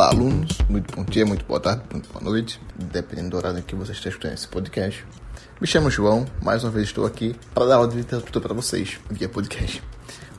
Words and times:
Olá, 0.00 0.08
alunos. 0.12 0.56
Muito 0.66 0.96
bom 0.96 1.04
dia, 1.04 1.26
muito 1.26 1.44
boa 1.44 1.60
tarde, 1.60 1.82
muito 1.92 2.10
boa 2.10 2.24
noite, 2.24 2.58
dependendo 2.74 3.28
do 3.28 3.36
horário 3.36 3.58
em 3.58 3.62
que 3.62 3.74
você 3.74 3.92
está 3.92 4.08
escutando 4.08 4.32
esse 4.32 4.48
podcast. 4.48 5.04
Me 5.60 5.66
chamo 5.66 5.90
João, 5.90 6.24
mais 6.42 6.64
uma 6.64 6.70
vez 6.70 6.86
estou 6.86 7.04
aqui 7.04 7.36
para 7.52 7.66
dar 7.66 7.74
aula 7.74 7.88
de 7.88 7.98
literatura 7.98 8.40
para 8.40 8.54
vocês 8.54 8.98
via 9.10 9.28
podcast. 9.28 9.82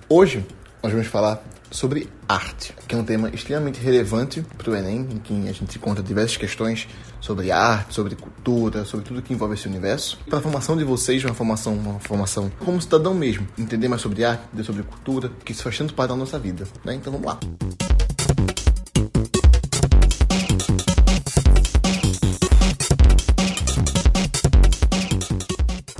Hoje 0.09 0.43
nós 0.81 0.91
vamos 0.91 1.05
falar 1.05 1.43
sobre 1.69 2.09
arte, 2.27 2.73
que 2.87 2.95
é 2.95 2.97
um 2.97 3.03
tema 3.03 3.29
extremamente 3.29 3.79
relevante 3.79 4.43
para 4.57 4.71
o 4.71 4.75
Enem, 4.75 5.07
em 5.11 5.19
que 5.19 5.47
a 5.47 5.53
gente 5.53 5.77
encontra 5.77 6.01
diversas 6.01 6.37
questões 6.37 6.87
sobre 7.19 7.51
arte, 7.51 7.93
sobre 7.93 8.15
cultura, 8.15 8.83
sobre 8.83 9.05
tudo 9.05 9.21
que 9.21 9.31
envolve 9.31 9.53
esse 9.53 9.67
universo. 9.67 10.17
Para 10.27 10.39
a 10.39 10.41
formação 10.41 10.75
de 10.75 10.83
vocês, 10.83 11.23
uma 11.23 11.35
formação, 11.35 11.75
uma 11.75 11.99
formação 11.99 12.51
como 12.65 12.81
cidadão 12.81 13.13
mesmo, 13.13 13.47
entender 13.59 13.87
mais 13.87 14.01
sobre 14.01 14.25
arte, 14.25 14.41
entender 14.47 14.63
sobre 14.63 14.81
cultura, 14.81 15.31
que 15.45 15.51
isso 15.51 15.61
faz 15.61 15.77
tanto 15.77 15.93
parte 15.93 16.09
da 16.09 16.15
nossa 16.15 16.39
vida. 16.39 16.67
Né? 16.83 16.95
Então 16.95 17.13
vamos 17.13 17.27
lá. 17.27 17.39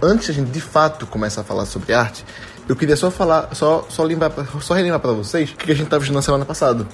Antes 0.01 0.29
a 0.29 0.33
gente 0.33 0.49
de 0.49 0.61
fato 0.61 1.05
começar 1.05 1.41
a 1.41 1.43
falar 1.43 1.65
sobre 1.65 1.93
arte, 1.93 2.25
eu 2.67 2.75
queria 2.75 2.95
só 2.95 3.11
falar, 3.11 3.53
só, 3.53 3.85
só, 3.89 4.03
lembrar, 4.03 4.31
só 4.61 4.73
relembrar 4.73 4.99
para 4.99 5.11
vocês 5.11 5.51
o 5.51 5.55
que 5.55 5.71
a 5.71 5.75
gente 5.75 5.85
estava 5.85 6.01
estudando 6.01 6.17
na 6.17 6.21
semana 6.23 6.45
passada 6.45 6.87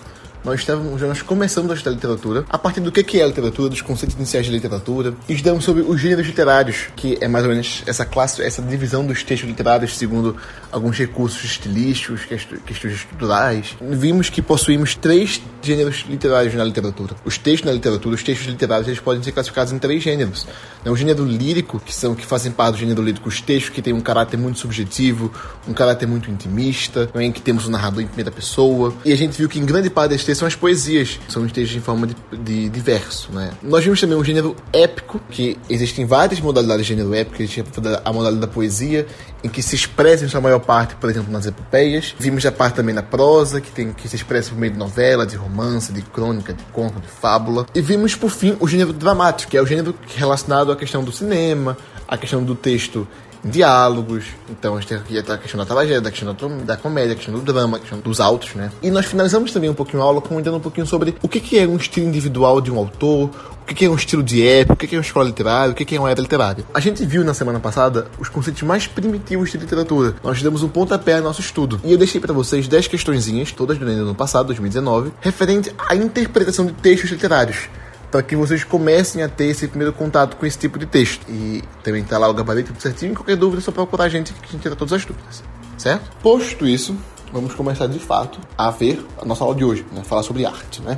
nós, 0.47 0.61
estávamos, 0.61 1.01
nós 1.01 1.21
começamos 1.21 1.69
a 1.69 1.73
estudar 1.73 1.93
literatura 1.93 2.45
a 2.49 2.57
partir 2.57 2.79
do 2.79 2.89
que 2.89 3.19
é 3.19 3.23
a 3.23 3.27
literatura, 3.27 3.69
dos 3.69 3.81
conceitos 3.81 4.15
iniciais 4.15 4.45
de 4.45 4.51
literatura, 4.51 5.13
e 5.27 5.33
estudamos 5.33 5.65
sobre 5.65 5.81
os 5.81 5.99
gêneros 5.99 6.25
literários, 6.25 6.87
que 6.95 7.17
é 7.19 7.27
mais 7.27 7.43
ou 7.43 7.51
menos 7.51 7.83
essa 7.85 8.05
classe, 8.05 8.41
essa 8.41 8.61
divisão 8.61 9.05
dos 9.05 9.23
textos 9.23 9.49
literários 9.49 9.97
segundo 9.97 10.37
alguns 10.71 10.97
recursos 10.97 11.43
estilísticos, 11.43 12.21
questões 12.23 12.93
estruturais. 12.93 13.75
Vimos 13.81 14.29
que 14.29 14.41
possuímos 14.41 14.95
três 14.95 15.41
gêneros 15.61 16.05
literários 16.07 16.53
na 16.53 16.63
literatura. 16.63 17.15
Os 17.25 17.37
textos 17.37 17.65
na 17.65 17.73
literatura, 17.73 18.15
os 18.15 18.23
textos 18.23 18.47
literários, 18.47 18.87
eles 18.87 19.01
podem 19.01 19.21
ser 19.21 19.33
classificados 19.33 19.73
em 19.73 19.79
três 19.79 20.01
gêneros. 20.01 20.47
O 20.85 20.95
gênero 20.95 21.25
lírico, 21.25 21.77
que 21.77 21.93
são 21.93 22.15
que 22.15 22.25
fazem 22.25 22.53
parte 22.53 22.75
do 22.75 22.79
gênero 22.79 23.01
lírico, 23.01 23.27
os 23.27 23.41
textos 23.41 23.69
que 23.69 23.81
têm 23.81 23.91
um 23.91 23.99
caráter 23.99 24.37
muito 24.37 24.59
subjetivo, 24.59 25.29
um 25.67 25.73
caráter 25.73 26.07
muito 26.07 26.31
intimista, 26.31 27.09
em 27.15 27.33
que 27.33 27.41
temos 27.41 27.67
um 27.67 27.71
narrador 27.71 28.01
em 28.01 28.07
primeira 28.07 28.31
pessoa. 28.31 28.93
E 29.03 29.11
a 29.11 29.17
gente 29.17 29.37
viu 29.37 29.49
que 29.49 29.59
em 29.59 29.65
grande 29.65 29.89
parte 29.89 30.11
desses 30.11 30.36
são 30.37 30.47
as 30.47 30.55
poesias, 30.55 31.19
são 31.27 31.43
os 31.43 31.51
textos 31.51 31.77
em 31.77 31.81
forma 31.81 32.07
de, 32.07 32.15
de, 32.31 32.69
de 32.69 32.79
verso, 32.79 33.31
né? 33.31 33.51
Nós 33.61 33.83
vimos 33.83 33.99
também 33.99 34.17
um 34.17 34.23
gênero 34.23 34.55
épico, 34.71 35.19
que 35.29 35.57
existem 35.69 36.05
várias 36.05 36.39
modalidades 36.39 36.85
de 36.85 36.93
gênero 36.93 37.13
épico, 37.13 37.41
existe 37.41 37.63
a 38.03 38.13
modalidade 38.13 38.41
da 38.41 38.47
poesia, 38.47 39.05
em 39.43 39.49
que 39.49 39.61
se 39.61 39.75
expressa 39.75 40.25
em 40.25 40.27
sua 40.27 40.41
maior 40.41 40.59
parte, 40.59 40.95
por 40.95 41.09
exemplo, 41.09 41.31
nas 41.31 41.45
epopeias. 41.45 42.15
Vimos 42.19 42.45
a 42.45 42.51
parte 42.51 42.75
também 42.75 42.93
na 42.93 43.03
prosa, 43.03 43.61
que 43.61 43.71
tem 43.71 43.91
que 43.93 44.07
se 44.07 44.15
expressa 44.15 44.49
por 44.49 44.57
meio 44.57 44.73
de 44.73 44.79
novela, 44.79 45.25
de 45.25 45.35
romance, 45.35 45.91
de 45.91 46.01
crônica, 46.01 46.53
de 46.53 46.63
conto, 46.65 46.99
de 46.99 47.07
fábula. 47.07 47.65
E 47.73 47.81
vimos, 47.81 48.15
por 48.15 48.29
fim, 48.29 48.55
o 48.59 48.67
gênero 48.67 48.93
dramático, 48.93 49.51
que 49.51 49.57
é 49.57 49.61
o 49.61 49.65
gênero 49.65 49.95
relacionado 50.15 50.71
à 50.71 50.75
questão 50.75 51.03
do 51.03 51.11
cinema, 51.11 51.77
à 52.07 52.17
questão 52.17 52.43
do 52.43 52.55
texto 52.55 53.07
diálogos. 53.43 54.25
Então 54.49 54.75
a 54.75 54.81
gente 54.81 54.99
tem 54.99 55.17
a 55.17 55.37
questão 55.37 55.59
da 55.59 55.65
tragédia, 55.65 56.01
da 56.01 56.11
questão 56.11 56.35
da, 56.65 56.77
comédia, 56.77 57.13
a 57.13 57.15
questão 57.15 57.33
do 57.33 57.41
drama, 57.41 57.77
a 57.77 57.79
questão 57.79 57.99
dos 57.99 58.19
autos, 58.19 58.55
né? 58.55 58.71
E 58.81 58.89
nós 58.89 59.05
finalizamos 59.05 59.51
também 59.51 59.69
um 59.69 59.73
pouquinho 59.73 60.01
a 60.01 60.05
aula 60.05 60.21
comentando 60.21 60.55
um 60.55 60.59
pouquinho 60.59 60.87
sobre 60.87 61.15
o 61.21 61.27
que, 61.27 61.57
é 61.57 61.67
um 61.67 61.77
estilo 61.77 62.07
individual 62.07 62.61
de 62.61 62.71
um 62.71 62.77
autor, 62.77 63.29
o 63.61 63.73
que, 63.73 63.85
é 63.85 63.89
um 63.89 63.95
estilo 63.95 64.23
de 64.23 64.45
época, 64.45 64.85
o 64.85 64.87
que, 64.87 64.95
é 64.95 64.97
uma 64.97 65.03
escola 65.03 65.25
literária, 65.25 65.71
o 65.71 65.75
que, 65.75 65.85
que 65.85 65.95
é 65.95 65.99
uma 65.99 66.09
era 66.09 66.21
literária. 66.21 66.63
A 66.73 66.79
gente 66.79 67.05
viu 67.05 67.23
na 67.23 67.33
semana 67.33 67.59
passada 67.59 68.07
os 68.19 68.29
conceitos 68.29 68.61
mais 68.63 68.87
primitivos 68.87 69.51
de 69.51 69.57
literatura. 69.57 70.15
Nós 70.23 70.41
demos 70.41 70.63
um 70.63 70.69
pontapé 70.69 71.15
ao 71.15 71.21
nosso 71.21 71.41
estudo. 71.41 71.79
E 71.83 71.91
eu 71.91 71.97
deixei 71.97 72.21
para 72.21 72.33
vocês 72.33 72.67
10 72.67 72.87
questõezinhas, 72.87 73.51
todas 73.51 73.77
do 73.77 73.85
ano 73.85 74.15
passado, 74.15 74.47
2019, 74.47 75.11
referente 75.21 75.73
à 75.77 75.95
interpretação 75.95 76.65
de 76.65 76.73
textos 76.73 77.11
literários 77.11 77.67
para 78.11 78.23
que 78.23 78.35
vocês 78.35 78.63
comecem 78.63 79.21
a 79.21 79.29
ter 79.29 79.45
esse 79.45 79.67
primeiro 79.67 79.93
contato 79.93 80.37
com 80.37 80.45
esse 80.45 80.57
tipo 80.57 80.79
de 80.79 80.85
texto. 80.85 81.25
E 81.29 81.63
também 81.83 82.01
está 82.01 82.17
lá 82.17 82.29
o 82.29 82.33
gabarito 82.33 82.71
tudo 82.71 82.81
certinho. 82.81 83.13
Qualquer 83.13 83.35
dúvida 83.35 83.61
é 83.61 83.63
só 83.63 83.71
procurar 83.71 84.05
a 84.05 84.09
gente 84.09 84.33
que 84.33 84.47
a 84.47 84.51
gente 84.51 84.61
tira 84.61 84.75
todas 84.75 84.93
as 84.93 85.05
dúvidas. 85.05 85.43
Certo? 85.77 86.09
Posto 86.21 86.65
isso, 86.65 86.95
vamos 87.31 87.53
começar 87.53 87.87
de 87.87 87.99
fato 87.99 88.39
a 88.57 88.71
ver 88.71 89.05
a 89.21 89.25
nossa 89.25 89.43
aula 89.43 89.55
de 89.55 89.63
hoje, 89.63 89.85
né? 89.91 90.03
falar 90.03 90.23
sobre 90.23 90.45
arte, 90.45 90.81
né? 90.81 90.97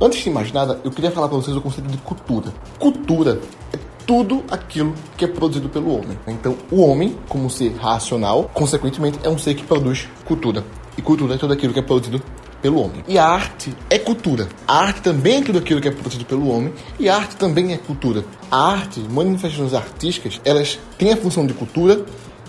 Antes 0.00 0.24
de 0.24 0.30
mais 0.30 0.50
nada, 0.50 0.80
eu 0.82 0.90
queria 0.90 1.12
falar 1.12 1.28
para 1.28 1.36
vocês 1.36 1.56
o 1.56 1.60
conceito 1.60 1.88
de 1.88 1.98
cultura. 1.98 2.52
Cultura 2.76 3.38
é 3.72 3.78
tudo 4.04 4.42
aquilo 4.50 4.94
que 5.16 5.24
é 5.24 5.28
produzido 5.28 5.68
pelo 5.68 5.96
homem. 5.96 6.18
Então, 6.26 6.56
o 6.72 6.80
homem, 6.80 7.16
como 7.28 7.48
ser 7.48 7.72
racional, 7.76 8.50
consequentemente, 8.52 9.20
é 9.22 9.28
um 9.28 9.38
ser 9.38 9.54
que 9.54 9.62
produz 9.62 10.08
cultura. 10.24 10.64
E 10.96 11.02
cultura 11.02 11.34
é 11.34 11.38
tudo 11.38 11.52
aquilo 11.52 11.72
que 11.72 11.78
é 11.78 11.82
produzido 11.82 12.22
pelo 12.62 12.80
homem. 12.80 13.02
E 13.08 13.18
a 13.18 13.26
arte 13.26 13.74
é 13.90 13.98
cultura. 13.98 14.48
A 14.66 14.78
arte 14.78 15.02
também 15.02 15.38
é 15.38 15.42
tudo 15.42 15.58
aquilo 15.58 15.80
que 15.80 15.88
é 15.88 15.90
produzido 15.90 16.24
pelo 16.24 16.48
homem 16.48 16.72
e 16.98 17.08
a 17.08 17.16
arte 17.16 17.36
também 17.36 17.72
é 17.72 17.76
cultura. 17.76 18.24
A 18.50 18.72
arte, 18.72 19.00
manifestações 19.00 19.74
artísticas, 19.74 20.40
elas 20.44 20.78
têm 20.96 21.12
a 21.12 21.16
função 21.16 21.44
de 21.44 21.52
cultura, 21.52 22.04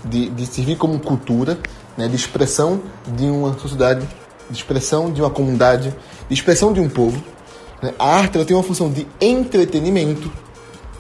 de, 0.06 0.30
de 0.30 0.46
servir 0.46 0.78
como 0.78 1.00
cultura, 1.00 1.58
né, 1.98 2.08
de 2.08 2.16
expressão 2.16 2.82
de 3.08 3.26
uma 3.26 3.58
sociedade, 3.58 4.08
de 4.50 4.58
expressão 4.58 5.12
de 5.12 5.22
uma 5.22 5.32
comunidade, 5.32 5.96
de 6.28 6.34
expressão 6.34 6.72
de 6.72 6.80
um 6.80 6.90
povo. 6.90 7.22
Né? 7.82 7.94
A 7.98 8.18
arte 8.18 8.38
ela 8.38 8.46
tem 8.46 8.56
uma 8.56 8.64
função 8.64 8.92
de 8.92 9.08
entretenimento, 9.20 10.32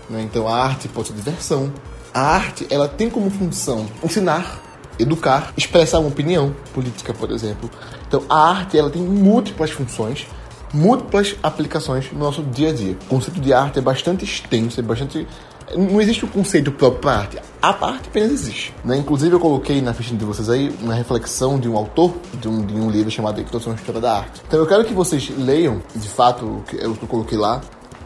né? 0.09 0.21
então 0.23 0.47
a 0.47 0.57
arte 0.57 0.87
pode 0.87 1.09
ser 1.09 1.13
diversão. 1.13 1.71
A 2.13 2.21
arte 2.21 2.65
ela 2.69 2.87
tem 2.87 3.09
como 3.09 3.29
função 3.29 3.87
ensinar, 4.03 4.62
educar, 4.99 5.53
expressar 5.57 5.99
uma 5.99 6.09
opinião 6.09 6.55
política, 6.73 7.13
por 7.13 7.31
exemplo. 7.31 7.69
Então, 8.07 8.23
a 8.29 8.49
arte 8.49 8.77
ela 8.77 8.89
tem 8.89 9.01
múltiplas 9.01 9.71
funções, 9.71 10.27
múltiplas 10.73 11.35
aplicações 11.41 12.11
no 12.11 12.19
nosso 12.19 12.43
dia 12.43 12.69
a 12.69 12.73
dia. 12.73 12.97
O 13.05 13.05
conceito 13.05 13.39
de 13.39 13.53
arte 13.53 13.79
é 13.79 13.81
bastante 13.81 14.23
extenso, 14.23 14.79
é 14.79 14.83
bastante 14.83 15.27
não 15.75 16.01
existe 16.01 16.25
um 16.25 16.27
conceito 16.27 16.71
próprio 16.71 17.01
para 17.01 17.17
arte. 17.17 17.39
A 17.61 17.69
arte 17.69 18.07
apenas 18.07 18.31
existe. 18.31 18.73
Né? 18.83 18.97
Inclusive, 18.97 19.33
eu 19.33 19.39
coloquei 19.39 19.81
na 19.81 19.93
ficha 19.93 20.15
de 20.15 20.23
vocês 20.23 20.49
aí 20.49 20.73
uma 20.81 20.93
reflexão 20.93 21.59
de 21.59 21.67
um 21.67 21.77
autor 21.77 22.13
de 22.39 22.47
um, 22.47 22.65
de 22.65 22.73
um 22.73 22.89
livro 22.89 23.09
chamado 23.09 23.39
Introdução 23.39 23.73
à 23.73 23.75
História 23.75 24.01
da 24.01 24.17
Arte. 24.17 24.41
Então, 24.47 24.59
eu 24.59 24.67
quero 24.67 24.83
que 24.85 24.93
vocês 24.93 25.31
leiam, 25.37 25.81
de 25.95 26.07
fato, 26.07 26.45
o 26.45 26.63
que 26.63 26.75
eu 26.75 26.95
coloquei 27.07 27.37
lá, 27.37 27.61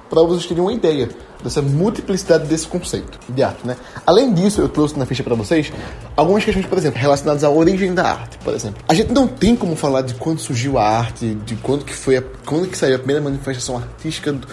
para 0.09 0.21
vocês 0.23 0.45
terem 0.45 0.63
uma 0.63 0.73
ideia 0.73 1.09
dessa 1.43 1.61
multiplicidade 1.61 2.45
desse 2.47 2.67
conceito 2.67 3.19
de 3.29 3.43
arte, 3.43 3.65
né? 3.65 3.75
Além 4.05 4.33
disso, 4.33 4.61
eu 4.61 4.69
trouxe 4.69 4.97
na 4.97 5.05
ficha 5.05 5.23
para 5.23 5.35
vocês 5.35 5.71
algumas 6.15 6.43
questões, 6.43 6.65
por 6.65 6.77
exemplo, 6.77 6.99
relacionadas 6.99 7.43
à 7.43 7.49
origem 7.49 7.93
da 7.93 8.11
arte, 8.11 8.37
por 8.39 8.53
exemplo. 8.53 8.83
A 8.87 8.93
gente 8.93 9.11
não 9.11 9.27
tem 9.27 9.55
como 9.55 9.75
falar 9.75 10.01
de 10.01 10.15
quando 10.15 10.39
surgiu 10.39 10.77
a 10.77 10.83
arte, 10.83 11.35
de 11.45 11.55
quando 11.57 11.85
que 11.85 11.93
foi, 11.93 12.17
a, 12.17 12.23
quando 12.45 12.67
que 12.67 12.77
saiu 12.77 12.95
a 12.95 12.99
primeira 12.99 13.21
manifestação 13.21 13.77
artística 13.77 14.33
do, 14.33 14.47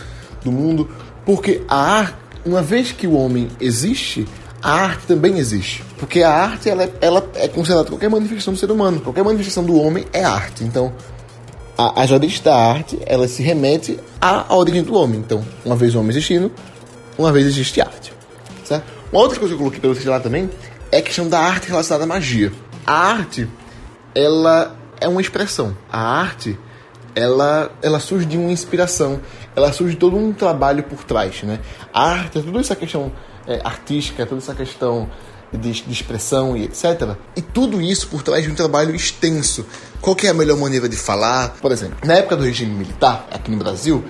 do 0.44 0.53
mundo, 0.53 0.88
porque 1.25 1.62
a 1.69 1.76
arte, 1.76 2.16
uma 2.44 2.62
vez 2.62 2.93
que 2.93 3.06
o 3.06 3.14
homem 3.14 3.48
existe, 3.60 4.26
a 4.62 4.72
arte 4.72 5.06
também 5.06 5.38
existe. 5.38 5.82
Porque 5.98 6.22
a 6.22 6.31
arte 6.31 6.69
ela, 6.69 6.84
é, 6.84 6.93
ela 7.00 7.26
é 7.34 7.48
considerada 7.48 7.88
qualquer 7.88 8.09
manifestação 8.09 8.54
do 8.54 8.59
ser 8.59 8.70
humano. 8.70 9.00
Qualquer 9.00 9.22
manifestação 9.22 9.62
do 9.62 9.75
homem 9.76 10.06
é 10.12 10.25
arte. 10.25 10.64
Então, 10.64 10.93
a, 11.76 12.02
as 12.02 12.10
origens 12.10 12.40
da 12.40 12.56
arte, 12.56 12.98
ela 13.06 13.28
se 13.28 13.42
remete 13.42 13.98
à 14.20 14.54
origem 14.54 14.82
do 14.82 14.94
homem. 14.94 15.20
Então, 15.20 15.44
uma 15.64 15.76
vez 15.76 15.94
o 15.94 15.98
homem 15.98 16.10
existindo, 16.10 16.50
uma 17.18 17.32
vez 17.32 17.46
existe 17.46 17.80
arte. 17.80 18.12
Certo? 18.64 18.84
Uma 19.12 19.22
outra 19.22 19.38
coisa 19.38 19.54
que 19.54 19.56
eu 19.56 19.58
coloquei 19.58 19.80
para 19.80 19.90
vocês 19.90 20.06
lá 20.06 20.18
também 20.20 20.50
é 20.90 20.98
a 20.98 21.02
questão 21.02 21.28
da 21.28 21.38
arte 21.38 21.68
relacionada 21.68 22.04
à 22.04 22.06
magia. 22.06 22.52
A 22.86 22.92
arte, 22.92 23.48
ela 24.14 24.76
é 25.00 25.08
uma 25.08 25.20
expressão. 25.20 25.76
A 25.90 26.00
arte, 26.00 26.58
ela, 27.14 27.70
ela 27.82 28.00
surge 28.00 28.26
de 28.26 28.36
uma 28.36 28.50
inspiração. 28.50 29.20
Ela 29.54 29.72
surge 29.72 29.94
de 29.94 30.00
todo 30.00 30.16
um 30.16 30.32
trabalho 30.32 30.82
por 30.82 31.04
trás, 31.04 31.42
né? 31.42 31.60
A 31.92 32.10
arte, 32.10 32.42
toda 32.42 32.60
essa 32.60 32.74
questão 32.74 33.12
é, 33.46 33.60
artística, 33.64 34.26
toda 34.26 34.40
essa 34.40 34.54
questão 34.54 35.08
de, 35.52 35.82
de, 35.82 35.93
expressão 35.93 36.56
e 36.56 36.64
etc. 36.64 37.16
E 37.37 37.43
tudo 37.43 37.81
isso 37.81 38.08
por 38.08 38.22
trás 38.22 38.44
de 38.44 38.50
um 38.50 38.54
trabalho 38.54 38.94
extenso. 38.94 39.64
Qual 40.04 40.14
é 40.22 40.28
a 40.28 40.34
melhor 40.34 40.58
maneira 40.58 40.86
de 40.86 40.98
falar? 40.98 41.54
Por 41.62 41.72
exemplo, 41.72 41.96
na 42.04 42.12
época 42.12 42.36
do 42.36 42.44
regime 42.44 42.74
militar, 42.74 43.26
aqui 43.30 43.50
no 43.50 43.56
Brasil, 43.56 44.04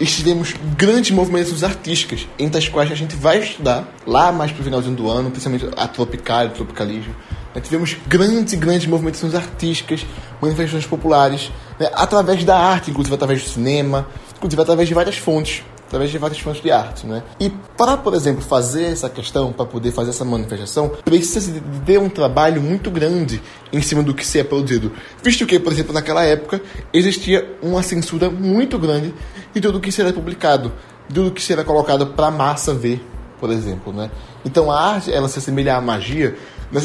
estivemos 0.00 0.54
grandes 0.78 1.10
movimentações 1.10 1.62
artísticas, 1.62 2.26
entre 2.38 2.56
as 2.56 2.70
quais 2.70 2.90
a 2.90 2.94
gente 2.94 3.14
vai 3.14 3.40
estudar 3.40 3.86
lá 4.06 4.32
mais 4.32 4.50
pro 4.50 4.64
finalzinho 4.64 4.96
do 4.96 5.10
ano, 5.10 5.30
principalmente 5.30 5.68
a 5.76 5.86
tropical, 5.86 6.46
o 6.46 6.48
tropicalismo. 6.48 7.14
Né? 7.54 7.60
Tivemos 7.60 7.98
grandes 8.06 8.54
e 8.54 8.56
grandes 8.56 8.86
movimentações 8.86 9.34
artísticas, 9.34 10.06
manifestações 10.40 10.86
populares, 10.86 11.52
né? 11.78 11.90
através 11.92 12.42
da 12.42 12.58
arte, 12.58 12.90
inclusive 12.90 13.14
através 13.14 13.42
do 13.42 13.50
cinema, 13.50 14.08
inclusive 14.38 14.62
através 14.62 14.88
de 14.88 14.94
várias 14.94 15.18
fontes 15.18 15.62
através 15.86 16.10
de 16.10 16.18
várias 16.18 16.38
fontes 16.40 16.62
de 16.62 16.70
arte, 16.70 17.06
né? 17.06 17.22
E 17.38 17.48
para, 17.76 17.96
por 17.96 18.12
exemplo, 18.14 18.42
fazer 18.42 18.84
essa 18.84 19.08
questão, 19.08 19.52
para 19.52 19.64
poder 19.64 19.92
fazer 19.92 20.10
essa 20.10 20.24
manifestação, 20.24 20.90
precisa 21.04 21.60
de 21.60 21.98
um 21.98 22.08
trabalho 22.08 22.60
muito 22.60 22.90
grande 22.90 23.40
em 23.72 23.80
cima 23.80 24.02
do 24.02 24.12
que 24.12 24.26
se 24.26 24.38
é 24.38 24.44
produzido, 24.44 24.92
visto 25.22 25.46
que, 25.46 25.58
por 25.58 25.72
exemplo, 25.72 25.92
naquela 25.92 26.24
época 26.24 26.60
existia 26.92 27.56
uma 27.62 27.82
censura 27.82 28.28
muito 28.28 28.78
grande 28.78 29.14
de 29.54 29.60
tudo 29.60 29.80
que 29.80 29.92
será 29.92 30.12
publicado, 30.12 30.72
de 31.08 31.14
tudo 31.14 31.30
que 31.30 31.42
será 31.42 31.62
colocado 31.64 32.08
para 32.08 32.26
a 32.26 32.30
massa 32.30 32.74
ver, 32.74 33.04
por 33.38 33.50
exemplo, 33.50 33.92
né? 33.92 34.10
Então 34.44 34.70
a 34.70 34.80
arte, 34.80 35.12
ela 35.12 35.28
se 35.28 35.38
assemelha 35.38 35.76
à 35.76 35.80
magia 35.80 36.36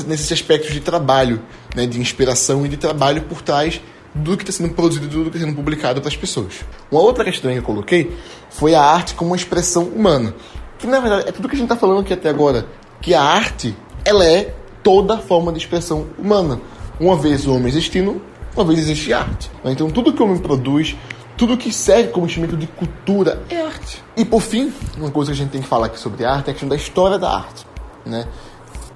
nesses 0.08 0.32
aspectos 0.32 0.72
de 0.72 0.80
trabalho, 0.80 1.42
né? 1.76 1.88
De 1.88 2.00
inspiração 2.00 2.66
e 2.66 2.70
de 2.70 2.78
trabalho 2.78 3.24
por 3.24 3.42
trás 3.42 3.82
do 4.14 4.36
que 4.36 4.44
está 4.44 4.64
sendo 4.64 4.74
produzido, 4.74 5.08
do 5.08 5.30
que 5.30 5.38
está 5.38 5.48
sendo 5.48 5.56
publicado 5.56 6.02
para 6.02 6.10
as 6.10 6.16
pessoas. 6.16 6.66
Uma 6.92 7.02
outra 7.02 7.24
questão 7.24 7.52
que 7.52 7.58
eu 7.58 7.64
coloquei 7.64 8.16
foi 8.50 8.76
a 8.76 8.82
arte 8.82 9.16
como 9.16 9.32
uma 9.32 9.36
expressão 9.36 9.84
humana, 9.84 10.34
que 10.78 10.88
na 10.88 11.00
verdade 11.00 11.30
é 11.30 11.32
tudo 11.32 11.48
que 11.48 11.56
a 11.56 11.58
gente 11.58 11.66
está 11.66 11.78
falando 11.78 12.02
aqui 12.02 12.14
até 12.14 12.30
agora, 12.30 12.66
que 13.02 13.14
a 13.14 13.22
arte, 13.22 13.76
ela 14.04 14.26
é 14.26 14.54
toda 14.84 15.18
forma 15.18 15.52
de 15.52 15.60
expressão 15.60 16.08
humana. 16.18 16.60
Uma 17.00 17.16
vez 17.16 17.48
o 17.48 17.54
homem 17.54 17.68
existindo, 17.68 18.22
uma 18.56 18.66
vez 18.66 18.80
existe 18.80 19.14
arte. 19.14 19.50
Então 19.64 19.90
tudo 19.90 20.14
que 20.14 20.22
o 20.22 20.26
homem 20.26 20.38
produz, 20.38 20.96
tudo 21.38 21.58
que 21.58 21.72
serve 21.72 22.10
como 22.10 22.26
instrumento 22.26 22.58
de 22.58 22.68
cultura 22.68 23.42
é 23.50 23.62
arte. 23.62 24.04
E 24.16 24.26
por 24.26 24.42
fim, 24.42 24.72
uma 24.98 25.10
coisa 25.10 25.32
que 25.32 25.38
a 25.38 25.42
gente 25.42 25.52
tem 25.52 25.62
que 25.62 25.68
falar 25.68 25.88
aqui 25.88 26.00
sobre 26.00 26.26
arte 26.26 26.48
é 26.48 26.52
a 26.52 26.54
questão 26.54 26.70
da 26.70 26.76
história 26.76 27.18
da 27.18 27.32
arte. 27.32 27.66
Né? 28.06 28.28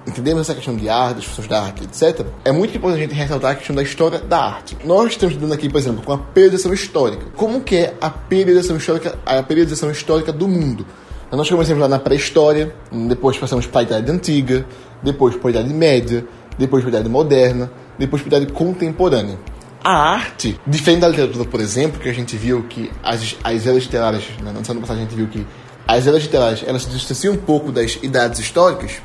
Entendemos 0.06 0.42
essa 0.42 0.54
questão 0.54 0.76
de 0.76 0.88
arte, 0.88 1.16
das 1.16 1.24
funções 1.24 1.48
da 1.48 1.60
arte, 1.60 1.82
etc. 1.82 2.24
É 2.44 2.52
muito 2.52 2.76
importante 2.76 3.02
a 3.02 3.06
gente 3.08 3.14
ressaltar 3.14 3.52
a 3.52 3.54
questão 3.56 3.74
da 3.74 3.82
história 3.82 4.20
da 4.20 4.38
arte. 4.38 4.76
Nós 4.84 5.12
estamos 5.12 5.34
estudando 5.34 5.52
aqui, 5.52 5.68
por 5.68 5.78
exemplo, 5.78 6.02
com 6.02 6.12
a 6.12 6.18
periodização 6.18 6.72
histórica. 6.72 7.26
Como 7.34 7.60
que 7.60 7.76
é 7.76 7.94
a 8.00 8.08
periodização 8.08 8.76
histórica, 8.76 9.18
a 9.26 9.42
periodização 9.42 9.90
histórica 9.90 10.32
do 10.32 10.46
mundo? 10.46 10.86
Nós 11.32 11.50
começamos 11.50 11.80
lá 11.80 11.88
na 11.88 11.98
pré-história, 11.98 12.72
depois 13.08 13.36
passamos 13.36 13.66
para 13.66 13.80
a 13.80 13.82
Idade 13.82 14.10
Antiga, 14.12 14.64
depois 15.02 15.34
para 15.34 15.48
a 15.48 15.50
Idade 15.50 15.74
Média, 15.74 16.24
depois 16.56 16.84
para 16.84 16.90
a 16.90 16.94
Idade 16.94 17.08
Moderna, 17.08 17.70
depois 17.98 18.22
para 18.22 18.36
a 18.36 18.40
Idade 18.40 18.52
Contemporânea. 18.52 19.36
A 19.82 20.14
arte, 20.14 20.58
diferente 20.66 21.00
da 21.00 21.08
literatura, 21.08 21.44
por 21.44 21.60
exemplo, 21.60 22.00
que 22.00 22.08
a 22.08 22.12
gente 22.12 22.36
viu 22.36 22.62
que 22.64 22.90
as, 23.02 23.36
as 23.42 23.66
eras 23.66 23.82
literárias, 23.82 24.24
na 24.42 24.64
semana 24.64 24.80
passada 24.80 25.00
a 25.00 25.02
gente 25.02 25.14
viu 25.14 25.26
que 25.26 25.44
as 25.86 26.06
eras 26.06 26.22
literárias 26.22 26.64
elas 26.66 26.82
se 26.82 26.90
distanciam 26.90 27.34
um 27.34 27.36
pouco 27.36 27.70
das 27.70 27.98
idades 28.02 28.40
históricas. 28.40 29.02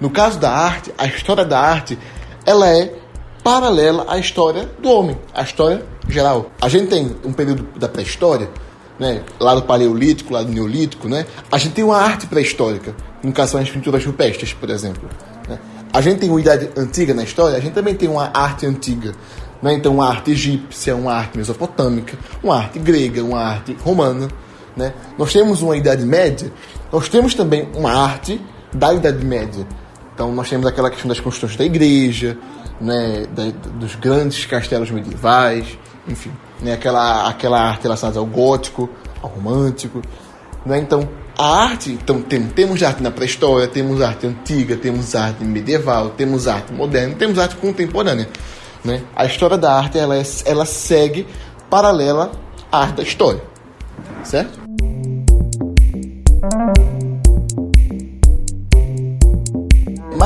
No 0.00 0.10
caso 0.10 0.38
da 0.38 0.50
arte, 0.50 0.92
a 0.98 1.06
história 1.06 1.44
da 1.44 1.58
arte, 1.58 1.98
ela 2.44 2.68
é 2.68 2.92
paralela 3.42 4.04
à 4.08 4.18
história 4.18 4.68
do 4.80 4.90
homem, 4.90 5.16
à 5.32 5.42
história 5.42 5.84
geral. 6.08 6.50
A 6.60 6.68
gente 6.68 6.88
tem 6.88 7.16
um 7.24 7.32
período 7.32 7.66
da 7.78 7.88
pré-história, 7.88 8.48
né, 8.98 9.22
lá 9.38 9.54
do 9.54 9.62
paleolítico, 9.62 10.32
lá 10.32 10.42
do 10.42 10.52
neolítico, 10.52 11.08
né, 11.08 11.26
a 11.50 11.58
gente 11.58 11.74
tem 11.74 11.84
uma 11.84 11.96
arte 11.96 12.26
pré-histórica, 12.26 12.94
no 13.22 13.32
caso 13.32 13.52
são 13.52 13.60
as 13.60 13.70
pinturas 13.70 14.04
rupestres, 14.04 14.52
por 14.52 14.70
exemplo. 14.70 15.08
Né. 15.48 15.58
A 15.92 16.00
gente 16.00 16.20
tem 16.20 16.30
uma 16.30 16.40
idade 16.40 16.70
antiga 16.76 17.14
na 17.14 17.22
história, 17.22 17.56
a 17.56 17.60
gente 17.60 17.72
também 17.72 17.94
tem 17.94 18.08
uma 18.08 18.30
arte 18.34 18.66
antiga. 18.66 19.14
Né, 19.62 19.72
então, 19.72 19.94
uma 19.94 20.08
arte 20.08 20.32
egípcia, 20.32 20.94
uma 20.94 21.14
arte 21.14 21.38
mesopotâmica, 21.38 22.18
uma 22.42 22.56
arte 22.58 22.78
grega, 22.78 23.24
uma 23.24 23.40
arte 23.40 23.74
romana. 23.82 24.28
Né. 24.76 24.92
Nós 25.16 25.32
temos 25.32 25.62
uma 25.62 25.76
idade 25.76 26.04
média, 26.04 26.52
nós 26.92 27.08
temos 27.08 27.34
também 27.34 27.66
uma 27.74 27.92
arte 27.92 28.38
da 28.72 28.92
idade 28.92 29.24
média. 29.24 29.66
Então, 30.16 30.32
nós 30.32 30.48
temos 30.48 30.66
aquela 30.66 30.88
questão 30.88 31.10
das 31.10 31.20
construções 31.20 31.58
da 31.58 31.64
igreja, 31.66 32.38
né, 32.80 33.26
da, 33.34 33.50
dos 33.74 33.96
grandes 33.96 34.46
castelos 34.46 34.90
medievais, 34.90 35.78
enfim, 36.08 36.32
né, 36.62 36.72
aquela, 36.72 37.28
aquela 37.28 37.60
arte 37.60 37.82
relacionada 37.82 38.18
ao 38.18 38.24
gótico, 38.24 38.88
ao 39.22 39.28
romântico. 39.28 40.00
Né? 40.64 40.78
Então, 40.78 41.06
a 41.36 41.64
arte, 41.64 41.90
então 41.90 42.22
tem, 42.22 42.46
temos 42.46 42.82
arte 42.82 43.02
na 43.02 43.10
pré-história, 43.10 43.68
temos 43.68 44.00
arte 44.00 44.26
antiga, 44.26 44.74
temos 44.74 45.14
arte 45.14 45.44
medieval, 45.44 46.08
temos 46.16 46.48
arte 46.48 46.72
moderna, 46.72 47.14
temos 47.14 47.38
arte 47.38 47.56
contemporânea. 47.56 48.26
Né? 48.82 49.02
A 49.14 49.26
história 49.26 49.58
da 49.58 49.74
arte 49.74 49.98
ela, 49.98 50.16
é, 50.16 50.22
ela 50.46 50.64
segue 50.64 51.26
paralela 51.68 52.32
à 52.72 52.84
arte 52.84 52.96
da 52.96 53.02
história, 53.02 53.42
certo? 54.24 54.64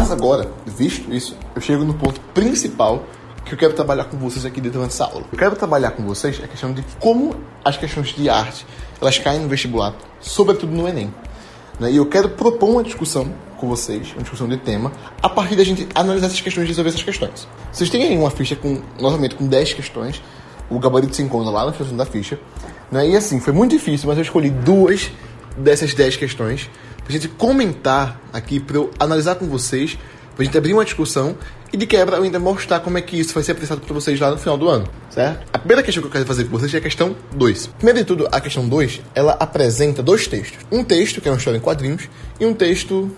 Mas 0.00 0.11
agora, 0.11 0.50
visto 0.64 1.12
isso, 1.12 1.37
eu 1.55 1.61
chego 1.61 1.85
no 1.85 1.93
ponto 1.93 2.19
principal 2.32 3.05
que 3.44 3.52
eu 3.52 3.58
quero 3.58 3.75
trabalhar 3.75 4.05
com 4.05 4.17
vocês 4.17 4.47
aqui 4.47 4.58
dentro 4.58 4.81
dessa 4.81 5.05
aula. 5.05 5.26
Eu 5.31 5.38
quero 5.38 5.55
trabalhar 5.55 5.91
com 5.91 6.02
vocês 6.05 6.41
a 6.43 6.49
questão 6.49 6.73
de 6.73 6.82
como 6.99 7.37
as 7.62 7.76
questões 7.76 8.08
de 8.08 8.26
arte 8.31 8.67
elas 8.99 9.19
caem 9.19 9.41
no 9.41 9.47
vestibular, 9.47 9.94
sobretudo 10.19 10.73
no 10.73 10.88
Enem. 10.88 11.12
Né? 11.79 11.93
E 11.93 11.97
eu 11.97 12.06
quero 12.06 12.31
propor 12.31 12.70
uma 12.70 12.82
discussão 12.82 13.31
com 13.58 13.69
vocês, 13.69 14.11
uma 14.12 14.23
discussão 14.23 14.49
de 14.49 14.56
tema, 14.56 14.91
a 15.23 15.29
partir 15.29 15.55
da 15.55 15.64
gente 15.64 15.87
analisar 15.94 16.29
essas 16.29 16.41
questões 16.41 16.64
e 16.64 16.69
resolver 16.69 16.88
essas 16.88 17.03
questões. 17.03 17.46
Vocês 17.70 17.91
têm 17.91 18.05
aí 18.05 18.17
uma 18.17 18.31
ficha 18.31 18.56
com, 18.56 18.81
novamente, 18.99 19.35
com 19.35 19.46
10 19.46 19.75
questões. 19.75 20.23
O 20.70 20.79
gabarito 20.79 21.14
se 21.14 21.20
encontra 21.20 21.50
lá 21.50 21.67
no 21.67 21.75
final 21.75 21.93
da 21.93 22.06
ficha. 22.06 22.41
Né? 22.91 23.11
E 23.11 23.17
assim, 23.19 23.38
foi 23.38 23.53
muito 23.53 23.73
difícil, 23.73 24.08
mas 24.08 24.17
eu 24.17 24.23
escolhi 24.23 24.49
duas 24.49 25.11
dessas 25.58 25.93
10 25.93 26.17
questões 26.17 26.70
pra 27.11 27.19
gente 27.19 27.29
comentar 27.29 28.21
aqui, 28.33 28.61
para 28.61 28.77
eu 28.77 28.91
analisar 28.99 29.35
com 29.35 29.47
vocês 29.47 29.99
pra 30.37 30.45
gente 30.45 30.57
abrir 30.57 30.73
uma 30.73 30.85
discussão 30.85 31.37
e 31.73 31.77
de 31.77 31.87
quebra 31.87 32.17
eu 32.17 32.23
ainda 32.23 32.39
mostrar 32.39 32.81
como 32.81 32.97
é 32.97 33.03
que 33.03 33.19
isso 33.19 33.35
vai 33.35 33.43
ser 33.43 33.53
apresentado 33.53 33.81
para 33.81 33.93
vocês 33.93 34.19
lá 34.19 34.31
no 34.31 34.39
final 34.39 34.57
do 34.57 34.69
ano, 34.69 34.89
certo? 35.11 35.47
A 35.53 35.59
primeira 35.59 35.83
questão 35.83 36.03
que 36.03 36.07
eu 36.07 36.12
quero 36.12 36.25
fazer 36.25 36.45
com 36.45 36.51
vocês 36.51 36.73
é 36.73 36.79
a 36.79 36.81
questão 36.81 37.15
2. 37.33 37.67
Primeiro 37.67 37.99
de 37.99 38.05
tudo, 38.05 38.29
a 38.31 38.41
questão 38.41 38.67
2, 38.69 39.03
ela 39.15 39.33
apresenta 39.33 40.03
dois 40.03 40.27
textos. 40.27 40.59
Um 40.71 40.83
texto, 40.83 41.21
que 41.21 41.29
é 41.29 41.31
uma 41.31 41.37
história 41.37 41.59
em 41.59 41.61
quadrinhos, 41.61 42.09
e 42.39 42.47
um 42.47 42.55
texto 42.55 43.11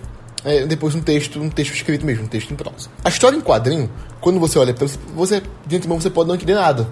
é, 0.45 0.67
depois 0.67 0.95
um 0.95 1.01
texto, 1.01 1.41
um 1.41 1.49
texto 1.49 1.75
escrito 1.75 2.05
mesmo, 2.05 2.25
um 2.25 2.29
texto 2.29 2.51
em 2.51 2.57
prosa. 2.57 2.89
A 3.05 3.09
história 3.09 3.37
em 3.37 3.41
quadrinho, 3.41 3.91
quando 4.21 4.41
você 4.41 4.59
olha 4.59 4.75
para 4.75 4.89
você, 5.15 5.43
de 5.67 5.77
antemão 5.77 6.01
você 6.01 6.11
pode 6.11 6.29
não 6.29 6.35
entender 6.35 6.55
nada. 6.55 6.89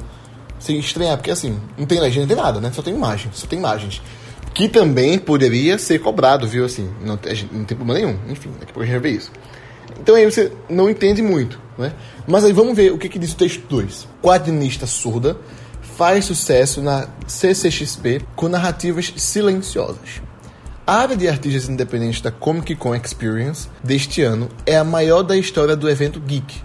Você 0.58 0.74
estranhar, 0.74 1.16
porque 1.16 1.30
assim, 1.30 1.58
não 1.76 1.86
tem 1.86 1.98
legenda, 1.98 2.26
não 2.26 2.34
tem 2.34 2.44
nada, 2.44 2.60
né? 2.60 2.70
Só 2.72 2.82
tem 2.82 2.94
imagens, 2.94 3.36
só 3.36 3.46
tem 3.46 3.58
imagens. 3.58 4.00
Que 4.52 4.68
também 4.68 5.18
poderia 5.18 5.78
ser 5.78 6.00
cobrado, 6.00 6.46
viu? 6.46 6.64
Assim, 6.64 6.90
não, 7.00 7.18
não 7.52 7.64
tem 7.64 7.76
problema 7.76 7.94
nenhum. 7.94 8.18
Enfim, 8.28 8.50
daqui 8.58 8.70
a 8.70 8.74
pouco 8.74 8.82
a 8.82 8.84
gente 8.84 9.00
vai 9.00 9.10
ver 9.10 9.16
isso. 9.16 9.32
Então 10.00 10.14
aí 10.14 10.24
você 10.24 10.50
não 10.68 10.88
entende 10.88 11.22
muito, 11.22 11.60
né? 11.76 11.92
Mas 12.26 12.44
aí 12.44 12.52
vamos 12.52 12.74
ver 12.74 12.92
o 12.92 12.98
que, 12.98 13.08
que 13.08 13.18
diz 13.18 13.32
o 13.32 13.36
texto 13.36 13.62
2. 13.68 14.08
Quadrinista 14.22 14.86
surda 14.86 15.36
faz 15.96 16.24
sucesso 16.24 16.80
na 16.80 17.06
CCXP 17.26 18.22
com 18.34 18.48
narrativas 18.48 19.12
silenciosas. 19.16 20.22
A 20.86 20.96
área 20.96 21.16
de 21.16 21.28
artistas 21.28 21.68
independentes 21.68 22.20
da 22.20 22.30
Comic 22.30 22.74
Con 22.74 22.94
Experience 22.94 23.68
deste 23.84 24.22
ano 24.22 24.48
é 24.64 24.76
a 24.76 24.82
maior 24.82 25.22
da 25.22 25.36
história 25.36 25.76
do 25.76 25.88
evento 25.88 26.18
geek. 26.18 26.62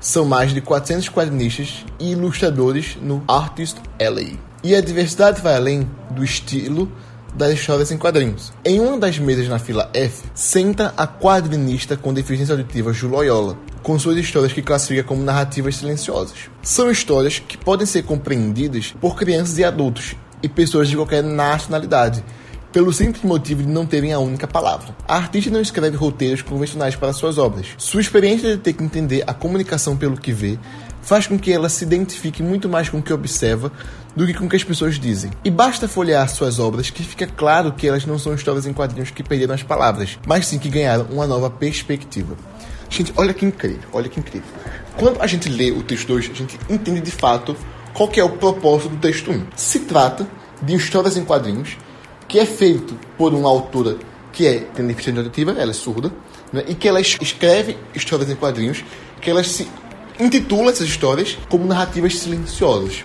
São 0.00 0.24
mais 0.24 0.54
de 0.54 0.60
400 0.60 1.08
quadrinistas 1.08 1.84
e 1.98 2.12
ilustradores 2.12 2.96
no 3.02 3.22
Artist 3.26 3.78
Alley. 4.00 4.38
E 4.62 4.74
a 4.74 4.80
diversidade 4.80 5.42
vai 5.42 5.56
além 5.56 5.90
do 6.10 6.22
estilo 6.24 6.90
das 7.36 7.52
histórias 7.52 7.92
em 7.92 7.98
quadrinhos. 7.98 8.52
Em 8.64 8.80
uma 8.80 8.98
das 8.98 9.18
mesas 9.18 9.46
na 9.46 9.58
fila 9.58 9.90
F, 9.92 10.24
senta 10.34 10.94
a 10.96 11.06
quadrinista 11.06 11.96
com 11.96 12.14
deficiência 12.14 12.54
auditiva 12.54 12.92
Ju 12.92 13.08
Loyola, 13.08 13.58
com 13.82 13.98
suas 13.98 14.16
histórias 14.16 14.52
que 14.52 14.62
classifica 14.62 15.04
como 15.04 15.22
narrativas 15.22 15.76
silenciosas. 15.76 16.50
São 16.62 16.90
histórias 16.90 17.38
que 17.38 17.58
podem 17.58 17.86
ser 17.86 18.04
compreendidas 18.04 18.94
por 19.00 19.16
crianças 19.16 19.58
e 19.58 19.64
adultos 19.64 20.16
e 20.42 20.48
pessoas 20.48 20.88
de 20.88 20.96
qualquer 20.96 21.22
nacionalidade, 21.22 22.24
pelo 22.76 22.92
simples 22.92 23.24
motivo 23.24 23.62
de 23.62 23.68
não 23.70 23.86
terem 23.86 24.12
a 24.12 24.18
única 24.18 24.46
palavra. 24.46 24.94
A 25.08 25.16
artista 25.16 25.50
não 25.50 25.62
escreve 25.62 25.96
roteiros 25.96 26.42
convencionais 26.42 26.94
para 26.94 27.10
suas 27.14 27.38
obras. 27.38 27.68
Sua 27.78 28.02
experiência 28.02 28.54
de 28.54 28.62
ter 28.62 28.74
que 28.74 28.84
entender 28.84 29.24
a 29.26 29.32
comunicação 29.32 29.96
pelo 29.96 30.14
que 30.14 30.30
vê 30.30 30.58
faz 31.00 31.26
com 31.26 31.38
que 31.38 31.50
ela 31.50 31.70
se 31.70 31.84
identifique 31.84 32.42
muito 32.42 32.68
mais 32.68 32.90
com 32.90 32.98
o 32.98 33.02
que 33.02 33.14
observa 33.14 33.72
do 34.14 34.26
que 34.26 34.34
com 34.34 34.44
o 34.44 34.48
que 34.50 34.56
as 34.56 34.62
pessoas 34.62 34.98
dizem. 34.98 35.30
E 35.42 35.50
basta 35.50 35.88
folhear 35.88 36.28
suas 36.28 36.58
obras 36.58 36.90
que 36.90 37.02
fica 37.02 37.26
claro 37.26 37.72
que 37.72 37.88
elas 37.88 38.04
não 38.04 38.18
são 38.18 38.34
histórias 38.34 38.66
em 38.66 38.74
quadrinhos 38.74 39.10
que 39.10 39.22
perderam 39.22 39.54
as 39.54 39.62
palavras, 39.62 40.18
mas 40.26 40.46
sim 40.46 40.58
que 40.58 40.68
ganharam 40.68 41.06
uma 41.10 41.26
nova 41.26 41.48
perspectiva. 41.48 42.36
Gente, 42.90 43.10
olha 43.16 43.32
que 43.32 43.46
incrível, 43.46 43.88
olha 43.90 44.10
que 44.10 44.20
incrível. 44.20 44.50
Quando 44.98 45.22
a 45.22 45.26
gente 45.26 45.48
lê 45.48 45.70
o 45.70 45.82
texto 45.82 46.08
2, 46.08 46.30
a 46.30 46.34
gente 46.34 46.58
entende 46.68 47.00
de 47.00 47.10
fato 47.10 47.56
qual 47.94 48.10
é 48.14 48.22
o 48.22 48.36
propósito 48.36 48.90
do 48.90 48.96
texto 48.98 49.30
1. 49.30 49.34
Um. 49.34 49.46
Se 49.56 49.80
trata 49.80 50.28
de 50.60 50.74
histórias 50.74 51.16
em 51.16 51.24
quadrinhos 51.24 51.78
que 52.28 52.38
é 52.38 52.46
feito 52.46 52.98
por 53.16 53.32
uma 53.32 53.48
autora 53.48 53.96
que 54.32 54.46
é 54.46 54.60
tem 54.74 54.86
deficiência 54.86 55.22
auditiva, 55.22 55.52
ela 55.52 55.70
é 55.70 55.74
surda, 55.74 56.12
né, 56.52 56.64
e 56.68 56.74
que 56.74 56.86
ela 56.86 57.00
escreve 57.00 57.76
histórias 57.94 58.30
em 58.30 58.36
quadrinhos 58.36 58.84
que 59.20 59.30
elas 59.30 59.48
se 59.48 59.68
intitula 60.20 60.70
essas 60.70 60.86
histórias 60.86 61.38
como 61.48 61.66
narrativas 61.66 62.16
silenciosas. 62.18 63.04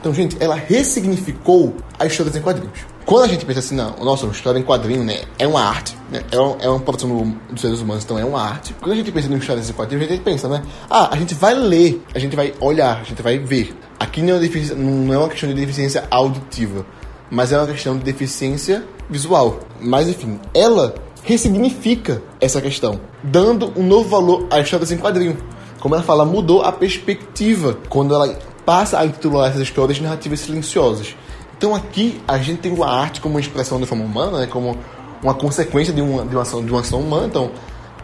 Então, 0.00 0.12
gente, 0.12 0.36
ela 0.40 0.56
ressignificou 0.56 1.76
as 1.98 2.10
histórias 2.10 2.34
em 2.34 2.40
quadrinhos. 2.40 2.80
Quando 3.04 3.24
a 3.24 3.28
gente 3.28 3.44
pensa 3.44 3.60
assim, 3.60 3.76
não, 3.76 3.96
nossa, 3.98 4.26
uma 4.26 4.32
história 4.32 4.58
em 4.58 4.62
quadrinho, 4.62 5.04
né, 5.04 5.22
é 5.38 5.46
uma 5.46 5.62
arte, 5.62 5.96
né, 6.10 6.22
é, 6.30 6.40
um, 6.40 6.56
é 6.60 6.68
uma 6.68 6.80
produção 6.80 7.36
dos 7.50 7.60
seres 7.60 7.80
humanos, 7.80 8.04
então 8.04 8.18
é 8.18 8.24
uma 8.24 8.42
arte. 8.42 8.74
Quando 8.80 8.92
a 8.92 8.96
gente 8.96 9.10
pensa 9.12 9.28
em 9.28 9.36
histórias 9.36 9.70
em 9.70 9.72
quadrinhos, 9.72 10.06
a 10.06 10.10
gente 10.12 10.22
pensa, 10.22 10.48
né, 10.48 10.62
ah, 10.90 11.08
a 11.12 11.16
gente 11.16 11.34
vai 11.34 11.54
ler, 11.54 12.02
a 12.14 12.18
gente 12.18 12.34
vai 12.34 12.52
olhar, 12.60 13.00
a 13.00 13.04
gente 13.04 13.22
vai 13.22 13.38
ver. 13.38 13.76
Aqui 13.98 14.22
não 14.22 14.36
é 14.36 14.74
não 14.74 15.14
é 15.14 15.18
uma 15.18 15.28
questão 15.28 15.48
de 15.48 15.54
deficiência 15.54 16.04
auditiva, 16.10 16.84
mas 17.32 17.50
é 17.50 17.56
uma 17.56 17.66
questão 17.66 17.96
de 17.96 18.04
deficiência 18.04 18.84
visual. 19.08 19.60
Mas, 19.80 20.06
enfim, 20.06 20.38
ela 20.52 20.94
ressignifica 21.22 22.20
essa 22.38 22.60
questão, 22.60 23.00
dando 23.22 23.72
um 23.74 23.82
novo 23.82 24.06
valor 24.06 24.46
às 24.50 24.64
histórias 24.64 24.92
em 24.92 24.98
quadrinho. 24.98 25.38
Como 25.80 25.94
ela 25.94 26.04
fala, 26.04 26.26
mudou 26.26 26.60
a 26.60 26.70
perspectiva 26.70 27.78
quando 27.88 28.14
ela 28.14 28.38
passa 28.66 28.98
a 28.98 29.06
intitular 29.06 29.48
essas 29.48 29.62
histórias 29.62 29.96
de 29.96 30.02
narrativas 30.02 30.40
silenciosas. 30.40 31.16
Então 31.56 31.74
aqui 31.74 32.20
a 32.28 32.36
gente 32.36 32.60
tem 32.60 32.82
a 32.82 32.86
arte 32.86 33.22
como 33.22 33.36
uma 33.36 33.40
expressão 33.40 33.80
da 33.80 33.86
forma 33.86 34.04
humana, 34.04 34.40
né, 34.40 34.46
como 34.46 34.76
uma 35.22 35.32
consequência 35.32 35.94
de 35.94 36.02
uma, 36.02 36.26
de 36.26 36.36
uma, 36.36 36.42
ação, 36.42 36.62
de 36.62 36.70
uma 36.70 36.80
ação 36.80 37.00
humana. 37.00 37.28
Então, 37.28 37.50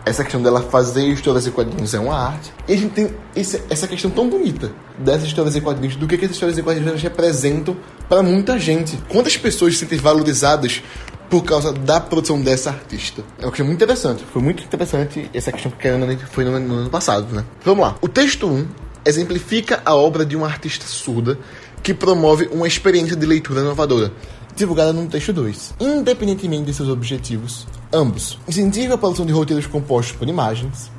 essa 0.07 0.23
questão 0.25 0.41
dela 0.41 0.63
fazer 0.63 1.05
histórias 1.05 1.47
e 1.47 1.51
quadrinhos 1.51 1.93
é 1.93 2.01
uma 2.01 2.17
arte. 2.17 2.51
E 2.67 2.73
a 2.73 2.77
gente 2.79 2.95
tem 2.95 3.11
esse, 3.37 3.63
essa 3.69 3.87
questão 3.87 4.11
tão 4.11 4.27
bonita 4.31 4.73
dessas 4.97 5.25
histórias 5.25 5.55
e 5.55 5.61
quadrinhos, 5.61 5.97
do 5.97 6.07
que, 6.07 6.17
que 6.17 6.25
essas 6.25 6.37
histórias 6.37 6.57
e 6.57 6.63
quadrinhos 6.63 7.03
representam 7.03 7.77
para 8.09 8.23
muita 8.23 8.59
gente. 8.59 8.97
Quantas 9.09 9.37
pessoas 9.37 9.75
se 9.75 9.81
sentem 9.81 9.99
valorizadas 9.99 10.83
por 11.29 11.45
causa 11.45 11.73
da 11.73 12.01
produção 12.01 12.41
dessa 12.41 12.71
artista. 12.71 13.23
É 13.39 13.43
uma 13.43 13.51
questão 13.51 13.67
muito 13.67 13.77
interessante. 13.77 14.25
Foi 14.33 14.41
muito 14.41 14.63
interessante 14.63 15.31
essa 15.35 15.53
questão 15.53 15.71
que 15.71 16.17
foi 16.31 16.45
no, 16.45 16.59
no 16.59 16.75
ano 16.77 16.91
passado, 16.91 17.35
né? 17.35 17.45
Vamos 17.63 17.85
lá. 17.85 17.97
O 18.01 18.09
texto 18.09 18.47
1 18.47 18.67
exemplifica 19.05 19.83
a 19.85 19.95
obra 19.95 20.25
de 20.25 20.37
uma 20.37 20.47
artista 20.47 20.87
surda 20.87 21.39
que 21.83 21.95
promove 21.95 22.49
uma 22.51 22.67
experiência 22.67 23.15
de 23.15 23.27
leitura 23.27 23.61
inovadora, 23.61 24.13
divulgada 24.57 24.93
no 24.93 25.07
texto 25.07 25.33
2. 25.33 25.75
Independentemente 25.79 26.65
de 26.65 26.75
seus 26.75 26.89
objetivos, 26.89 27.67
ambos 27.93 28.39
incentivam 28.49 28.95
a 28.95 28.99
produção 28.99 29.27
de 29.27 29.33
roteiros 29.33 29.67
compostos 29.67 30.17
por 30.17 30.29
imagens, 30.29 30.91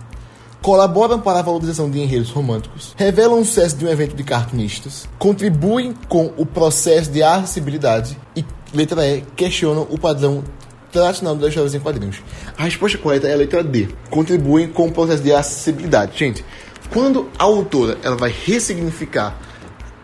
colaboram 0.62 1.20
para 1.20 1.40
a 1.40 1.42
valorização 1.42 1.90
de 1.90 2.00
enredos 2.00 2.30
românticos, 2.30 2.94
revelam 2.98 3.40
o 3.40 3.46
sucesso 3.46 3.78
de 3.78 3.86
um 3.86 3.90
evento 3.90 4.16
de 4.16 4.24
cartunistas, 4.24 5.08
contribuem 5.18 5.94
com 6.08 6.34
o 6.38 6.46
processo 6.46 7.12
de 7.12 7.24
acessibilidade 7.24 8.18
e, 8.36 8.46
letra 8.74 9.08
E, 9.08 9.22
questionam 9.36 9.88
o 9.90 9.98
padrão 9.98 10.44
tradicional 10.92 11.36
das 11.36 11.50
histórias 11.50 11.76
em 11.76 11.80
quadrinhos. 11.80 12.22
A 12.58 12.64
resposta 12.64 12.98
correta 12.98 13.28
é 13.28 13.34
a 13.34 13.38
letra 13.38 13.64
D. 13.64 13.88
Contribuem 14.10 14.68
com 14.68 14.88
o 14.88 14.92
processo 14.92 15.24
de 15.24 15.32
acessibilidade. 15.32 16.18
Gente, 16.18 16.44
quando 16.90 17.30
a 17.38 17.44
autora 17.44 17.98
ela 18.04 18.16
vai 18.16 18.34
ressignificar 18.46 19.38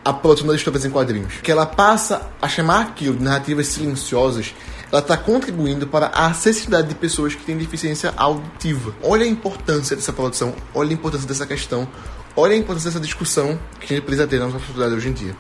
a 0.04 0.14
produção 0.14 0.48
das 0.48 0.58
histórias 0.58 0.86
em 0.86 0.92
quadrinhos, 0.92 1.34
que 1.42 1.52
ela 1.52 1.66
passa 1.66 2.30
a 2.40 2.48
chamar 2.48 2.82
aquilo 2.82 3.18
de 3.18 3.24
narrativas 3.24 3.68
silenciosas, 3.68 4.54
ela 4.92 5.02
está 5.02 5.18
contribuindo 5.18 5.88
para 5.88 6.08
a 6.08 6.28
acessibilidade 6.28 6.90
de 6.90 6.96
pessoas 6.96 7.36
que 7.36 7.44
têm 7.44 7.58
deficiência 7.58 8.14
auditiva. 8.16 8.96
Olha 9.02 9.24
a 9.24 9.28
importância 9.28 9.96
dessa 9.96 10.14
produção, 10.14 10.54
olha 10.74 10.92
a 10.92 10.94
importância 10.94 11.28
dessa 11.28 11.46
questão, 11.46 11.88
olha 12.36 12.54
a 12.54 12.58
importância 12.58 12.90
dessa 12.90 13.02
discussão 13.02 13.60
que 13.80 13.94
a 13.94 13.98
gente 13.98 14.06
precisa 14.06 14.28
ter 14.28 14.40
na 14.40 14.48
nossa 14.48 14.60
sociedade 14.60 14.96
hoje 14.96 15.10
em 15.10 15.14
dia. 15.14 15.36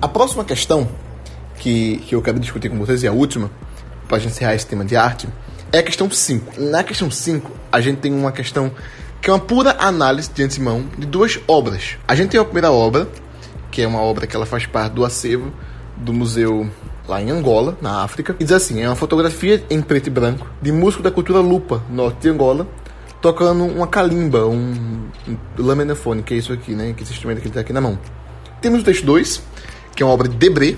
A 0.00 0.08
próxima 0.08 0.44
questão 0.44 0.88
que, 1.58 1.96
que 2.06 2.14
eu 2.14 2.20
quero 2.20 2.38
discutir 2.38 2.68
com 2.68 2.78
vocês, 2.78 3.02
e 3.02 3.08
a 3.08 3.12
última, 3.12 3.50
a 4.14 4.18
gente 4.18 4.32
encerrar 4.32 4.54
esse 4.54 4.66
tema 4.66 4.84
de 4.84 4.96
arte, 4.96 5.28
é 5.72 5.78
a 5.78 5.82
questão 5.82 6.10
5. 6.10 6.60
Na 6.60 6.82
questão 6.84 7.10
5, 7.10 7.50
a 7.72 7.80
gente 7.80 7.98
tem 7.98 8.12
uma 8.12 8.32
questão 8.32 8.70
que 9.20 9.30
é 9.30 9.32
uma 9.32 9.40
pura 9.40 9.76
análise 9.78 10.30
de 10.30 10.42
antemão 10.42 10.84
de 10.98 11.06
duas 11.06 11.40
obras. 11.48 11.96
A 12.06 12.14
gente 12.14 12.30
tem 12.30 12.40
a 12.40 12.44
primeira 12.44 12.70
obra, 12.70 13.08
que 13.70 13.82
é 13.82 13.86
uma 13.86 14.00
obra 14.00 14.26
que 14.26 14.36
ela 14.36 14.46
faz 14.46 14.66
parte 14.66 14.92
do 14.92 15.04
acervo 15.04 15.52
do 15.96 16.12
museu 16.12 16.68
lá 17.08 17.20
em 17.20 17.30
Angola, 17.30 17.76
na 17.80 18.02
África, 18.02 18.36
e 18.38 18.44
diz 18.44 18.52
assim: 18.52 18.82
é 18.82 18.88
uma 18.88 18.96
fotografia 18.96 19.64
em 19.70 19.80
preto 19.80 20.06
e 20.08 20.10
branco 20.10 20.46
de 20.60 20.70
músico 20.70 21.02
da 21.02 21.10
cultura 21.10 21.40
lupa, 21.40 21.82
norte 21.90 22.20
de 22.20 22.28
Angola, 22.28 22.68
tocando 23.20 23.64
uma 23.64 23.86
calimba, 23.86 24.46
um, 24.46 25.08
um 25.26 25.36
laminofone, 25.56 26.22
que 26.22 26.34
é 26.34 26.36
isso 26.36 26.52
aqui, 26.52 26.74
né? 26.74 26.92
Que 26.92 27.00
é 27.00 27.04
esse 27.04 27.12
instrumento 27.12 27.40
que 27.40 27.46
ele 27.46 27.54
tem 27.54 27.62
aqui 27.62 27.72
na 27.72 27.80
mão. 27.80 27.98
Temos 28.60 28.82
o 28.82 28.84
texto 28.84 29.04
2, 29.04 29.42
que 29.94 30.02
é 30.02 30.06
uma 30.06 30.12
obra 30.12 30.28
de 30.28 30.36
Debré, 30.36 30.76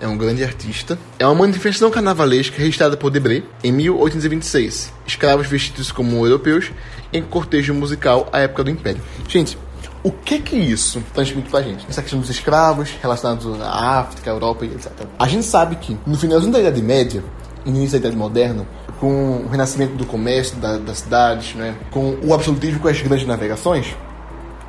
é 0.00 0.06
um 0.06 0.16
grande 0.16 0.44
artista. 0.44 0.98
É 1.18 1.26
uma 1.26 1.34
manifestação 1.34 1.90
carnavalesca 1.90 2.56
registrada 2.56 2.96
por 2.96 3.10
Debré 3.10 3.42
em 3.62 3.72
1826. 3.72 4.92
Escravos 5.06 5.46
vestidos 5.46 5.90
como 5.90 6.24
europeus 6.26 6.70
em 7.12 7.22
cortejo 7.22 7.74
musical 7.74 8.28
à 8.32 8.40
época 8.40 8.64
do 8.64 8.70
Império. 8.70 9.00
Gente, 9.28 9.58
o 10.02 10.12
que 10.12 10.38
que 10.38 10.56
isso 10.56 11.02
transmite 11.12 11.50
pra 11.50 11.62
gente? 11.62 11.84
Essa 11.88 12.02
questão 12.02 12.20
dos 12.20 12.30
escravos 12.30 12.90
relacionados 13.02 13.60
à 13.60 14.00
África, 14.00 14.30
à 14.30 14.32
Europa 14.32 14.64
e 14.64 14.68
etc. 14.68 14.90
A 15.18 15.26
gente 15.26 15.44
sabe 15.44 15.76
que 15.76 15.98
no 16.06 16.16
finalzinho 16.16 16.52
da 16.52 16.60
Idade 16.60 16.82
Média, 16.82 17.22
início 17.66 17.92
da 17.92 17.98
Idade 17.98 18.16
Moderna, 18.16 18.66
com 19.00 19.44
o 19.44 19.48
renascimento 19.48 19.94
do 19.94 20.06
comércio 20.06 20.56
da, 20.56 20.78
das 20.78 20.98
cidades, 20.98 21.54
né, 21.54 21.76
com 21.90 22.16
o 22.22 22.32
absolutismo 22.32 22.80
com 22.80 22.88
as 22.88 23.00
grandes 23.00 23.26
navegações, 23.26 23.94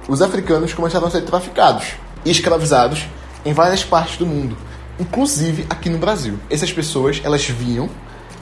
os 0.08 0.22
africanos 0.22 0.74
começaram 0.74 1.08
a 1.08 1.12
ser 1.12 1.22
traficados 1.22 1.94
e 2.26 2.32
escravizados 2.32 3.06
em 3.46 3.54
várias 3.54 3.84
partes 3.84 4.18
do 4.18 4.26
mundo, 4.26 4.58
inclusive 5.00 5.66
aqui 5.70 5.90
no 5.90 5.98
Brasil. 5.98 6.38
Essas 6.50 6.72
pessoas, 6.72 7.22
elas 7.24 7.46
vinham, 7.46 7.90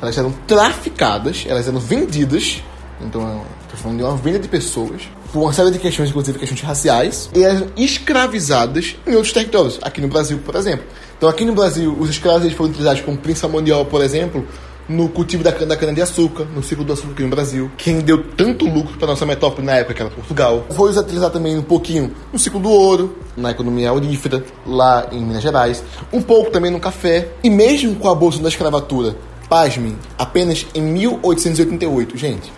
elas 0.02 0.18
eram 0.18 0.32
traficadas, 0.46 1.46
elas 1.48 1.68
eram 1.68 1.80
vendidas, 1.80 2.64
então 3.02 3.44
estou 3.64 3.78
falando 3.78 3.98
de 3.98 4.04
uma 4.04 4.16
venda 4.16 4.40
de 4.40 4.48
pessoas, 4.48 5.04
por 5.32 5.42
uma 5.42 5.54
série 5.54 5.72
de 5.72 5.80
questões, 5.80 6.10
inclusive 6.10 6.40
questões 6.40 6.62
raciais, 6.62 7.30
e 7.34 7.44
eram 7.44 7.68
escravizadas 7.76 8.96
em 9.06 9.14
outros 9.14 9.34
territórios, 9.34 9.80
aqui 9.82 10.02
no 10.02 10.08
Brasil, 10.08 10.40
por 10.44 10.56
exemplo. 10.56 10.86
Então 11.18 11.28
aqui 11.28 11.44
no 11.44 11.54
Brasil, 11.54 11.96
os 12.00 12.10
escravos 12.10 12.44
eles 12.44 12.56
foram 12.56 12.70
utilizados 12.70 13.02
como 13.02 13.18
príncipe 13.18 13.48
mundial, 13.48 13.86
por 13.86 14.02
exemplo, 14.04 14.48
no 14.88 15.10
cultivo 15.10 15.44
da 15.44 15.52
da 15.52 15.76
cana 15.76 15.94
de 15.94 16.02
açúcar, 16.02 16.46
no 16.46 16.64
ciclo 16.64 16.84
do 16.84 16.94
açúcar 16.94 17.12
aqui 17.12 17.24
no 17.24 17.30
Brasil, 17.30 17.72
que 17.78 17.92
rendeu 17.92 18.24
tanto 18.36 18.66
lucro 18.66 18.98
para 18.98 19.08
nossa 19.08 19.26
metrópole 19.26 19.66
na 19.66 19.76
época, 19.76 19.94
que 19.94 20.02
era 20.02 20.12
Portugal. 20.12 20.66
Foi 20.72 20.92
utilizado 20.92 21.34
também 21.34 21.58
um 21.58 21.64
pouquinho 21.64 22.14
no 22.32 22.40
ciclo 22.40 22.60
do 22.60 22.70
ouro, 22.70 23.18
na 23.36 23.52
economia 23.52 23.90
aurífera, 23.90 24.44
lá 24.66 25.08
em 25.12 25.20
Minas 25.20 25.44
Gerais, 25.44 25.84
um 26.12 26.22
pouco 26.22 26.52
também 26.52 26.72
no 26.72 26.80
café, 26.80 27.30
e 27.44 27.50
mesmo 27.50 27.96
com 27.96 28.10
a 28.10 28.16
bolsa 28.16 28.40
da 28.40 28.50
escravatura, 28.50 29.16
pasmem, 29.50 29.98
apenas 30.18 30.66
em 30.74 30.82
1888, 30.82 32.18
gente. 32.18 32.52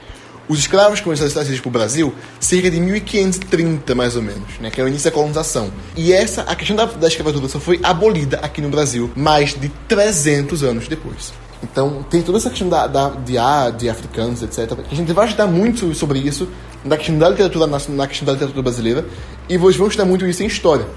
Os 0.47 0.57
escravos 0.57 0.99
começaram 0.99 1.29
a 1.29 1.33
trazidos 1.33 1.59
para 1.59 1.69
o 1.69 1.71
Brasil 1.71 2.11
cerca 2.39 2.71
de 2.71 2.79
1530, 2.79 3.93
mais 3.93 4.15
ou 4.15 4.23
menos, 4.23 4.57
né, 4.59 4.71
que 4.71 4.81
é 4.81 4.83
o 4.83 4.87
início 4.87 5.09
da 5.09 5.13
colonização. 5.13 5.71
E 5.95 6.11
essa, 6.11 6.41
a 6.41 6.55
questão 6.55 6.75
da, 6.75 6.85
da 6.85 7.07
escravatura 7.07 7.47
só 7.47 7.59
foi 7.59 7.79
abolida 7.83 8.39
aqui 8.41 8.59
no 8.59 8.69
Brasil 8.69 9.11
mais 9.15 9.53
de 9.53 9.69
300 9.87 10.63
anos 10.63 10.87
depois. 10.87 11.31
Então, 11.61 12.05
tem 12.09 12.21
toda 12.21 12.37
essa 12.37 12.49
questão 12.49 12.69
da, 12.69 12.87
da, 12.87 13.09
de, 13.09 13.37
ah, 13.37 13.69
de 13.69 13.89
africanos, 13.89 14.41
etc. 14.41 14.77
A 14.89 14.95
gente 14.95 15.11
vai 15.11 15.25
estudar 15.25 15.47
muito 15.47 15.93
sobre 15.93 16.19
isso 16.19 16.47
na 16.83 16.95
questão 16.95 17.17
da 17.17 17.29
literatura, 17.29 17.67
na, 17.67 17.77
na 17.89 18.07
questão 18.07 18.25
da 18.25 18.33
literatura 18.33 18.63
brasileira, 18.63 19.05
e 19.49 19.57
vamos 19.57 19.75
estudar 19.75 20.05
muito 20.05 20.25
isso 20.25 20.41
em 20.41 20.45
história. 20.45 20.87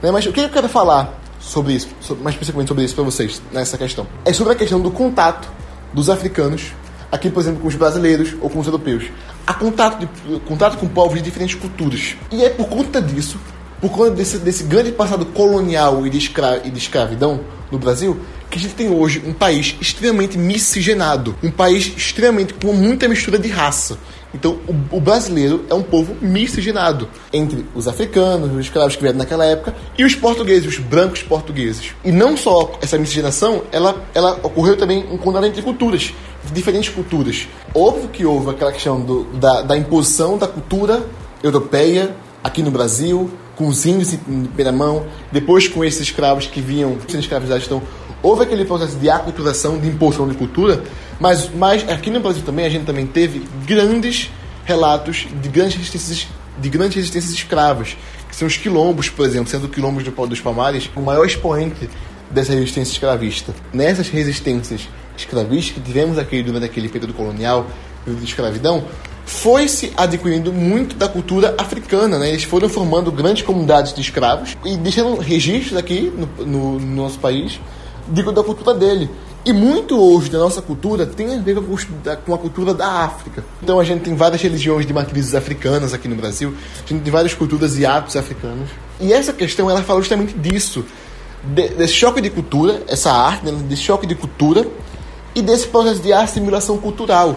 Né? 0.00 0.10
Mas 0.10 0.24
o 0.26 0.32
que 0.32 0.40
eu 0.40 0.48
quero 0.48 0.68
falar 0.68 1.20
sobre 1.40 1.72
isso, 1.72 1.88
sobre, 2.00 2.22
mais 2.22 2.34
especificamente 2.34 2.68
sobre 2.68 2.84
isso 2.84 2.94
para 2.94 3.04
vocês, 3.04 3.42
nessa 3.52 3.76
questão? 3.76 4.06
É 4.24 4.32
sobre 4.32 4.52
a 4.52 4.56
questão 4.56 4.80
do 4.80 4.90
contato 4.90 5.48
dos 5.92 6.08
africanos, 6.08 6.72
aqui, 7.10 7.30
por 7.30 7.40
exemplo, 7.40 7.60
com 7.60 7.68
os 7.68 7.74
brasileiros 7.74 8.34
ou 8.40 8.48
com 8.48 8.60
os 8.60 8.66
europeus. 8.66 9.04
A 9.46 9.52
contato, 9.52 9.98
de, 9.98 10.40
contato 10.40 10.78
com 10.78 10.88
povos 10.88 11.16
de 11.16 11.22
diferentes 11.22 11.56
culturas. 11.56 12.16
E 12.30 12.44
é 12.44 12.50
por 12.50 12.68
conta 12.68 13.02
disso, 13.02 13.38
por 13.84 13.90
conta 13.90 14.12
desse, 14.12 14.38
desse 14.38 14.64
grande 14.64 14.92
passado 14.92 15.26
colonial 15.26 16.06
e 16.06 16.10
de, 16.10 16.16
escra, 16.16 16.62
e 16.64 16.70
de 16.70 16.78
escravidão 16.78 17.40
no 17.70 17.78
Brasil, 17.78 18.18
que 18.48 18.56
a 18.56 18.60
gente 18.60 18.74
tem 18.74 18.88
hoje 18.88 19.22
um 19.26 19.34
país 19.34 19.76
extremamente 19.78 20.38
miscigenado, 20.38 21.36
um 21.42 21.50
país 21.50 21.92
extremamente 21.94 22.54
com 22.54 22.72
muita 22.72 23.06
mistura 23.06 23.38
de 23.38 23.48
raça. 23.48 23.98
Então, 24.32 24.58
o, 24.66 24.96
o, 24.96 25.00
brasileiro 25.02 25.66
é 25.68 25.74
um 25.74 25.82
povo 25.82 26.16
miscigenado 26.22 27.06
entre 27.30 27.66
os 27.74 27.86
africanos, 27.86 28.50
os 28.52 28.60
escravos 28.60 28.96
que 28.96 29.02
vieram 29.02 29.18
naquela 29.18 29.44
época, 29.44 29.74
e 29.98 30.02
os 30.02 30.14
portugueses, 30.14 30.66
os 30.66 30.78
brancos 30.78 31.22
portugueses. 31.22 31.92
E 32.02 32.10
não 32.10 32.38
só 32.38 32.72
essa 32.80 32.96
miscigenação, 32.96 33.64
ela, 33.70 34.02
ela 34.14 34.40
ocorreu 34.42 34.78
também 34.78 35.04
um 35.12 35.18
contato 35.18 35.44
entre 35.44 35.60
culturas, 35.60 36.14
diferentes 36.54 36.88
culturas. 36.88 37.46
Óbvio 37.74 38.08
que 38.08 38.24
houve 38.24 38.48
aquela 38.48 38.72
questão 38.72 38.98
do, 38.98 39.24
da, 39.34 39.60
da 39.60 39.76
imposição 39.76 40.38
da 40.38 40.48
cultura 40.48 41.04
europeia 41.42 42.16
aqui 42.42 42.62
no 42.62 42.70
Brasil, 42.70 43.30
com 43.56 43.66
os 43.66 43.84
índios 43.86 44.12
em 44.12 44.18
primeira 44.18 44.72
mão, 44.72 45.06
depois 45.30 45.68
com 45.68 45.84
esses 45.84 46.00
escravos 46.00 46.46
que 46.46 46.60
vinham 46.60 46.96
sendo 47.08 47.20
escravizados. 47.20 47.64
Então, 47.66 47.82
houve 48.22 48.42
aquele 48.42 48.64
processo 48.64 48.96
de 48.96 49.08
aculturação, 49.10 49.78
de 49.78 49.88
imposição 49.88 50.28
de 50.28 50.34
cultura, 50.34 50.82
mas, 51.20 51.50
mas 51.54 51.88
aqui 51.88 52.10
no 52.10 52.20
Brasil 52.20 52.42
também 52.42 52.64
a 52.64 52.68
gente 52.68 52.84
também 52.84 53.06
teve 53.06 53.44
grandes 53.66 54.30
relatos 54.64 55.26
de 55.40 55.48
grandes 55.48 55.76
resistências, 55.76 56.26
de 56.58 56.68
grandes 56.68 56.96
resistências 56.96 57.32
escravas, 57.32 57.96
que 58.28 58.34
são 58.34 58.48
os 58.48 58.56
quilombos, 58.56 59.08
por 59.08 59.26
exemplo, 59.26 59.48
sendo 59.48 59.66
o 59.66 59.68
quilombo 59.68 60.00
dos 60.26 60.40
Palmares 60.40 60.90
o 60.96 61.00
maior 61.00 61.24
expoente 61.24 61.88
dessa 62.30 62.52
resistência 62.52 62.92
escravista. 62.92 63.54
Nessas 63.72 64.08
resistências 64.08 64.88
escravistas 65.16 65.74
que 65.74 65.80
tivemos 65.80 66.18
aqui 66.18 66.42
durante 66.42 66.64
aquele 66.64 66.88
período 66.88 67.14
colonial, 67.14 67.66
período 68.04 68.20
de 68.20 68.26
escravidão, 68.26 68.84
foi 69.24 69.68
se 69.68 69.92
adquirindo 69.96 70.52
muito 70.52 70.96
da 70.96 71.08
cultura 71.08 71.54
africana, 71.58 72.18
né? 72.18 72.30
Eles 72.30 72.44
foram 72.44 72.68
formando 72.68 73.10
grandes 73.10 73.42
comunidades 73.42 73.94
de 73.94 74.00
escravos 74.00 74.56
e 74.64 74.76
deixando 74.76 75.16
registros 75.18 75.78
aqui 75.78 76.12
no, 76.14 76.46
no, 76.46 76.80
no 76.80 77.02
nosso 77.02 77.18
país 77.18 77.58
de, 78.08 78.22
da 78.22 78.42
cultura 78.42 78.74
dele. 78.74 79.10
E 79.46 79.52
muito 79.52 80.00
hoje 80.00 80.30
da 80.30 80.38
nossa 80.38 80.62
cultura 80.62 81.04
tem 81.04 81.34
a 81.34 81.38
ver 81.38 81.56
com 82.24 82.34
a 82.34 82.38
cultura 82.38 82.72
da 82.72 82.86
África. 83.04 83.44
Então 83.62 83.78
a 83.78 83.84
gente 83.84 84.02
tem 84.02 84.14
várias 84.14 84.40
religiões 84.40 84.86
de 84.86 84.92
matrizes 84.94 85.34
africanas 85.34 85.92
aqui 85.92 86.08
no 86.08 86.16
Brasil, 86.16 86.54
a 86.76 86.88
gente 86.88 87.02
tem 87.02 87.12
várias 87.12 87.34
culturas 87.34 87.78
e 87.78 87.84
hábitos 87.84 88.16
africanos. 88.16 88.70
E 88.98 89.12
essa 89.12 89.34
questão 89.34 89.70
ela 89.70 89.82
fala 89.82 90.00
justamente 90.00 90.32
disso, 90.32 90.82
de, 91.42 91.68
desse 91.68 91.92
choque 91.92 92.22
de 92.22 92.30
cultura, 92.30 92.82
essa 92.88 93.12
arte, 93.12 93.44
né, 93.44 93.52
desse 93.68 93.82
choque 93.82 94.06
de 94.06 94.14
cultura 94.14 94.66
e 95.34 95.42
desse 95.42 95.66
processo 95.66 96.00
de 96.00 96.10
assimilação 96.10 96.78
cultural, 96.78 97.36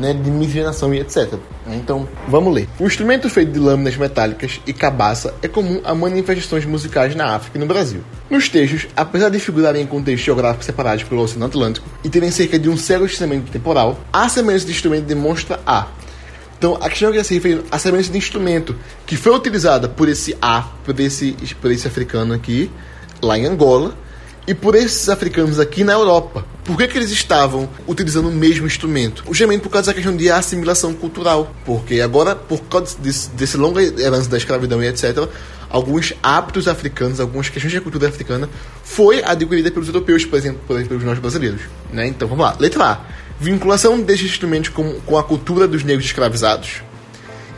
né, 0.00 0.14
de 0.14 0.30
miscigenação 0.30 0.92
e 0.94 0.98
etc. 0.98 1.34
Então, 1.68 2.08
vamos 2.26 2.52
ler. 2.54 2.68
O 2.78 2.86
instrumento 2.86 3.28
feito 3.28 3.52
de 3.52 3.58
lâminas 3.58 3.96
metálicas 3.96 4.60
e 4.66 4.72
cabaça 4.72 5.34
é 5.42 5.48
comum 5.48 5.80
a 5.84 5.94
manifestações 5.94 6.64
musicais 6.64 7.14
na 7.14 7.34
África 7.34 7.58
e 7.58 7.60
no 7.60 7.66
Brasil. 7.66 8.00
Nos 8.28 8.48
textos, 8.48 8.88
apesar 8.96 9.28
de 9.28 9.38
figurarem 9.38 9.82
em 9.82 9.86
contextos 9.86 10.24
geográficos 10.24 10.66
separados 10.66 11.04
pelo 11.04 11.22
Oceano 11.22 11.44
Atlântico 11.44 11.86
e 12.02 12.08
terem 12.08 12.30
cerca 12.30 12.58
de 12.58 12.68
um 12.68 12.76
século 12.76 13.08
de 13.08 13.50
temporal, 13.50 14.00
a 14.12 14.28
semelhança 14.28 14.66
de 14.66 14.72
instrumento 14.72 15.04
demonstra 15.04 15.60
a 15.66 15.86
então, 16.60 16.76
a 16.78 16.90
questão 16.90 17.08
é 17.08 17.12
que 17.12 17.24
se 17.24 17.32
refere 17.32 17.64
à 17.70 17.78
semelhança 17.78 18.12
de 18.12 18.18
instrumento 18.18 18.76
que 19.06 19.16
foi 19.16 19.34
utilizada 19.34 19.88
por 19.88 20.10
esse 20.10 20.36
A, 20.42 20.60
por 20.84 21.00
esse, 21.00 21.34
por 21.58 21.72
esse 21.72 21.88
africano 21.88 22.34
aqui, 22.34 22.70
lá 23.22 23.38
em 23.38 23.46
Angola, 23.46 23.94
e 24.46 24.54
por 24.54 24.74
esses 24.74 25.08
africanos 25.08 25.58
aqui 25.58 25.84
na 25.84 25.94
Europa. 25.94 26.44
Por 26.64 26.76
que, 26.76 26.86
que 26.86 26.98
eles 26.98 27.10
estavam 27.10 27.68
utilizando 27.86 28.28
o 28.28 28.32
mesmo 28.32 28.66
instrumento? 28.66 29.24
Justamente 29.28 29.62
por 29.62 29.70
causa 29.70 29.88
da 29.88 29.94
questão 29.94 30.16
de 30.16 30.30
assimilação 30.30 30.94
cultural. 30.94 31.54
Porque 31.64 32.00
agora, 32.00 32.36
por 32.36 32.60
causa 32.62 32.96
desse, 32.98 33.30
desse 33.30 33.56
longa 33.56 33.82
herança 33.82 34.28
da 34.28 34.36
escravidão 34.36 34.82
e 34.82 34.86
etc., 34.86 35.28
alguns 35.68 36.12
hábitos 36.22 36.68
africanos, 36.68 37.20
algumas 37.20 37.48
questões 37.48 37.72
da 37.72 37.80
cultura 37.80 38.08
africana 38.08 38.48
foi 38.82 39.22
adquirida 39.24 39.70
pelos 39.70 39.88
europeus, 39.88 40.24
por 40.24 40.38
exemplo, 40.38 40.60
pelos 40.66 41.04
nós 41.04 41.18
brasileiros. 41.18 41.62
Né? 41.92 42.06
Então, 42.08 42.28
vamos 42.28 42.44
lá. 42.44 42.56
Letra 42.58 42.84
A. 42.84 43.00
Vinculação 43.40 44.00
destes 44.00 44.30
instrumentos 44.30 44.68
com, 44.68 45.00
com 45.00 45.16
a 45.16 45.24
cultura 45.24 45.66
dos 45.66 45.82
negros 45.82 46.04
escravizados. 46.04 46.82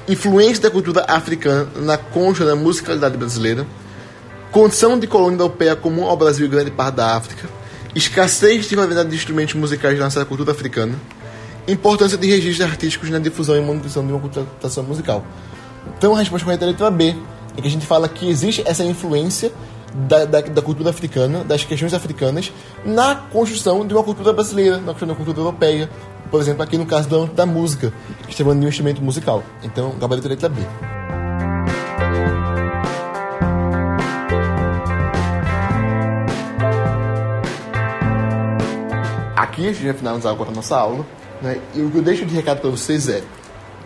Influência 0.08 0.62
da 0.62 0.70
cultura 0.70 1.04
africana 1.08 1.68
na 1.76 1.96
concha 1.96 2.44
da 2.44 2.54
musicalidade 2.54 3.16
brasileira 3.16 3.66
condição 4.52 4.98
de 4.98 5.06
colônia 5.06 5.38
europeia 5.38 5.74
comum 5.74 6.04
ao 6.04 6.16
Brasil 6.16 6.44
e 6.44 6.48
grande 6.48 6.70
parte 6.70 6.96
da 6.96 7.16
África, 7.16 7.48
escassez 7.94 8.68
de 8.68 8.76
variedade 8.76 9.10
de 9.10 9.16
instrumentos 9.16 9.54
musicais 9.54 9.98
na 9.98 10.04
nossa 10.04 10.24
cultura 10.24 10.52
africana, 10.52 10.94
importância 11.66 12.18
de 12.18 12.26
registros 12.26 12.68
artísticos 12.68 13.10
na 13.10 13.18
difusão 13.18 13.56
e 13.56 13.60
manutenção 13.60 14.04
de 14.06 14.12
uma 14.12 14.20
culturação 14.20 14.82
musical. 14.84 15.24
Então 15.98 16.14
a 16.14 16.18
resposta 16.18 16.44
correta 16.44 16.64
é 16.64 16.68
a 16.68 16.70
letra 16.70 16.90
B, 16.90 17.14
em 17.56 17.60
que 17.60 17.68
a 17.68 17.70
gente 17.70 17.86
fala 17.86 18.08
que 18.08 18.28
existe 18.28 18.62
essa 18.66 18.84
influência 18.84 19.52
da, 19.94 20.24
da, 20.24 20.40
da, 20.40 20.62
cultura 20.62 20.90
africana, 20.90 21.44
das 21.44 21.64
questões 21.64 21.92
africanas, 21.92 22.52
na 22.84 23.14
construção 23.14 23.86
de 23.86 23.92
uma 23.94 24.02
cultura 24.02 24.32
brasileira, 24.32 24.78
na 24.78 24.94
construção 24.94 25.08
de 25.08 25.12
uma 25.12 25.16
cultura 25.16 25.40
europeia. 25.40 25.90
Por 26.30 26.40
exemplo, 26.40 26.62
aqui 26.62 26.78
no 26.78 26.86
caso 26.86 27.08
da, 27.08 27.26
da 27.26 27.46
música, 27.46 27.92
que 28.26 28.30
está 28.32 28.42
de 28.42 28.50
um 28.50 28.68
instrumento 28.68 29.02
musical. 29.02 29.42
Então, 29.62 29.94
gabarito 29.98 30.28
letra 30.28 30.48
B. 30.48 30.62
aqui, 39.62 39.68
a 39.68 39.72
gente 39.72 39.84
vai 39.84 39.94
finalizar 39.94 40.32
agora 40.32 40.50
a 40.50 40.54
nossa 40.54 40.76
aula, 40.76 41.06
né? 41.40 41.58
e 41.74 41.80
o 41.80 41.90
que 41.90 41.98
eu 41.98 42.02
deixo 42.02 42.26
de 42.26 42.34
recado 42.34 42.60
para 42.60 42.70
vocês 42.70 43.08
é: 43.08 43.22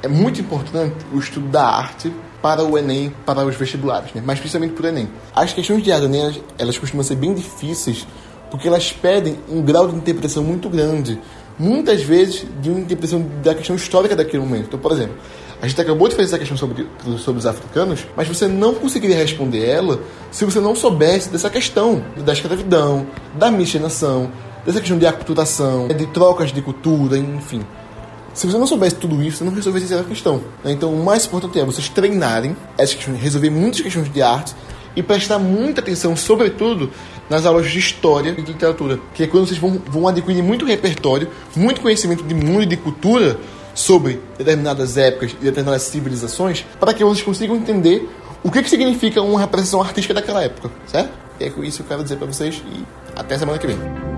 é 0.03 0.09
muito 0.09 0.41
importante 0.41 0.95
o 1.13 1.19
estudo 1.19 1.49
da 1.49 1.65
arte 1.65 2.13
para 2.43 2.65
o 2.65 2.79
Enem, 2.79 3.13
para 3.25 3.45
os 3.45 3.57
vestibulares, 3.57 4.13
né? 4.15 4.23
mas 4.25 4.39
principalmente 4.39 4.75
para 4.75 4.87
o 4.87 4.89
Enem. 4.89 5.09
As 5.35 5.53
questões 5.53 5.83
de 5.83 5.93
arte, 5.93 6.07
elas, 6.07 6.41
elas 6.59 6.79
costumam 6.79 7.05
ser 7.05 7.17
bem 7.17 7.35
difíceis 7.35 8.07
porque 8.51 8.69
elas 8.69 8.93
pedem 8.93 9.39
um 9.49 9.61
grau 9.61 9.89
de 9.89 9.97
interpretação 9.97 10.43
muito 10.43 10.69
grande, 10.69 11.21
muitas 11.59 12.03
vezes 12.03 12.47
de 12.61 12.71
uma 12.71 12.81
interpretação 12.81 13.27
da 13.43 13.55
questão 13.55 13.75
histórica 13.75 14.15
daquele 14.15 14.43
momento. 14.43 14.67
Então, 14.69 14.79
por 14.79 14.93
exemplo, 14.93 15.17
a 15.61 15.67
gente 15.67 15.81
acabou 15.81 16.07
de 16.07 16.15
fazer 16.15 16.29
essa 16.29 16.39
questão 16.39 16.57
sobre, 16.57 16.87
sobre 17.19 17.41
os 17.41 17.47
africanos, 17.47 18.07
mas 18.15 18.29
você 18.29 18.47
não 18.47 18.75
conseguiria 18.75 19.17
responder 19.17 19.67
ela 19.67 19.99
se 20.31 20.45
você 20.45 20.61
não 20.61 20.77
soubesse 20.77 21.29
dessa 21.29 21.51
questão 21.51 22.05
da 22.25 22.33
escravidão, 22.33 23.07
da 23.35 23.51
miscigenação, 23.51 24.31
dessa 24.67 24.81
questão 24.81 24.99
de 24.99 25.07
aculturação, 25.07 25.89
de 25.89 26.07
trocas 26.07 26.53
de 26.53 26.61
cultura, 26.61 27.17
enfim. 27.17 27.65
Se 28.35 28.47
você 28.47 28.59
não 28.59 28.67
soubesse 28.67 28.97
tudo 28.97 29.23
isso, 29.23 29.39
você 29.39 29.45
não 29.45 29.53
resolveria 29.53 29.87
essa 29.87 30.05
questão. 30.05 30.43
Né? 30.63 30.73
Então, 30.73 30.93
o 30.93 31.03
mais 31.03 31.25
importante 31.25 31.59
é 31.59 31.65
vocês 31.65 31.89
treinarem 31.89 32.55
essas 32.77 32.97
questões, 32.97 33.19
resolver 33.19 33.49
muitas 33.49 33.81
questões 33.81 34.13
de 34.13 34.21
arte 34.21 34.55
e 34.95 35.03
prestar 35.03 35.39
muita 35.39 35.81
atenção, 35.81 36.17
sobretudo, 36.17 36.91
nas 37.31 37.47
aulas 37.47 37.71
de 37.71 37.79
história 37.79 38.31
e 38.37 38.43
de 38.43 38.53
literatura, 38.53 38.99
que 39.15 39.23
é 39.23 39.27
quando 39.27 39.47
vocês 39.47 39.59
vão, 39.59 39.81
vão 39.87 40.09
adquirir 40.09 40.43
muito 40.43 40.65
repertório, 40.65 41.29
muito 41.55 41.81
conhecimento 41.81 42.25
de 42.25 42.35
mundo 42.35 42.63
e 42.63 42.67
de 42.67 42.77
cultura 42.77 43.39
sobre 43.75 44.21
determinadas 44.39 44.97
épocas 44.97 45.33
e 45.33 45.45
determinadas 45.45 45.83
civilizações, 45.83 46.65
para 46.81 46.93
que 46.95 47.05
vocês 47.05 47.25
consigam 47.25 47.57
entender 47.57 48.09
o 48.43 48.51
que, 48.51 48.63
que 48.63 48.71
significa 48.71 49.21
uma 49.23 49.41
representação 49.41 49.83
artística 49.83 50.15
daquela 50.15 50.43
época, 50.43 50.71
certo? 50.87 51.11
E 51.39 51.45
é 51.45 51.49
isso 51.49 51.79
que 51.79 51.83
eu 51.83 51.87
quero 51.87 52.03
dizer 52.03 52.17
para 52.17 52.27
vocês 52.27 52.63
e 52.67 52.85
até 53.15 53.37
semana 53.37 53.59
que 53.59 53.67
vem. 53.67 54.16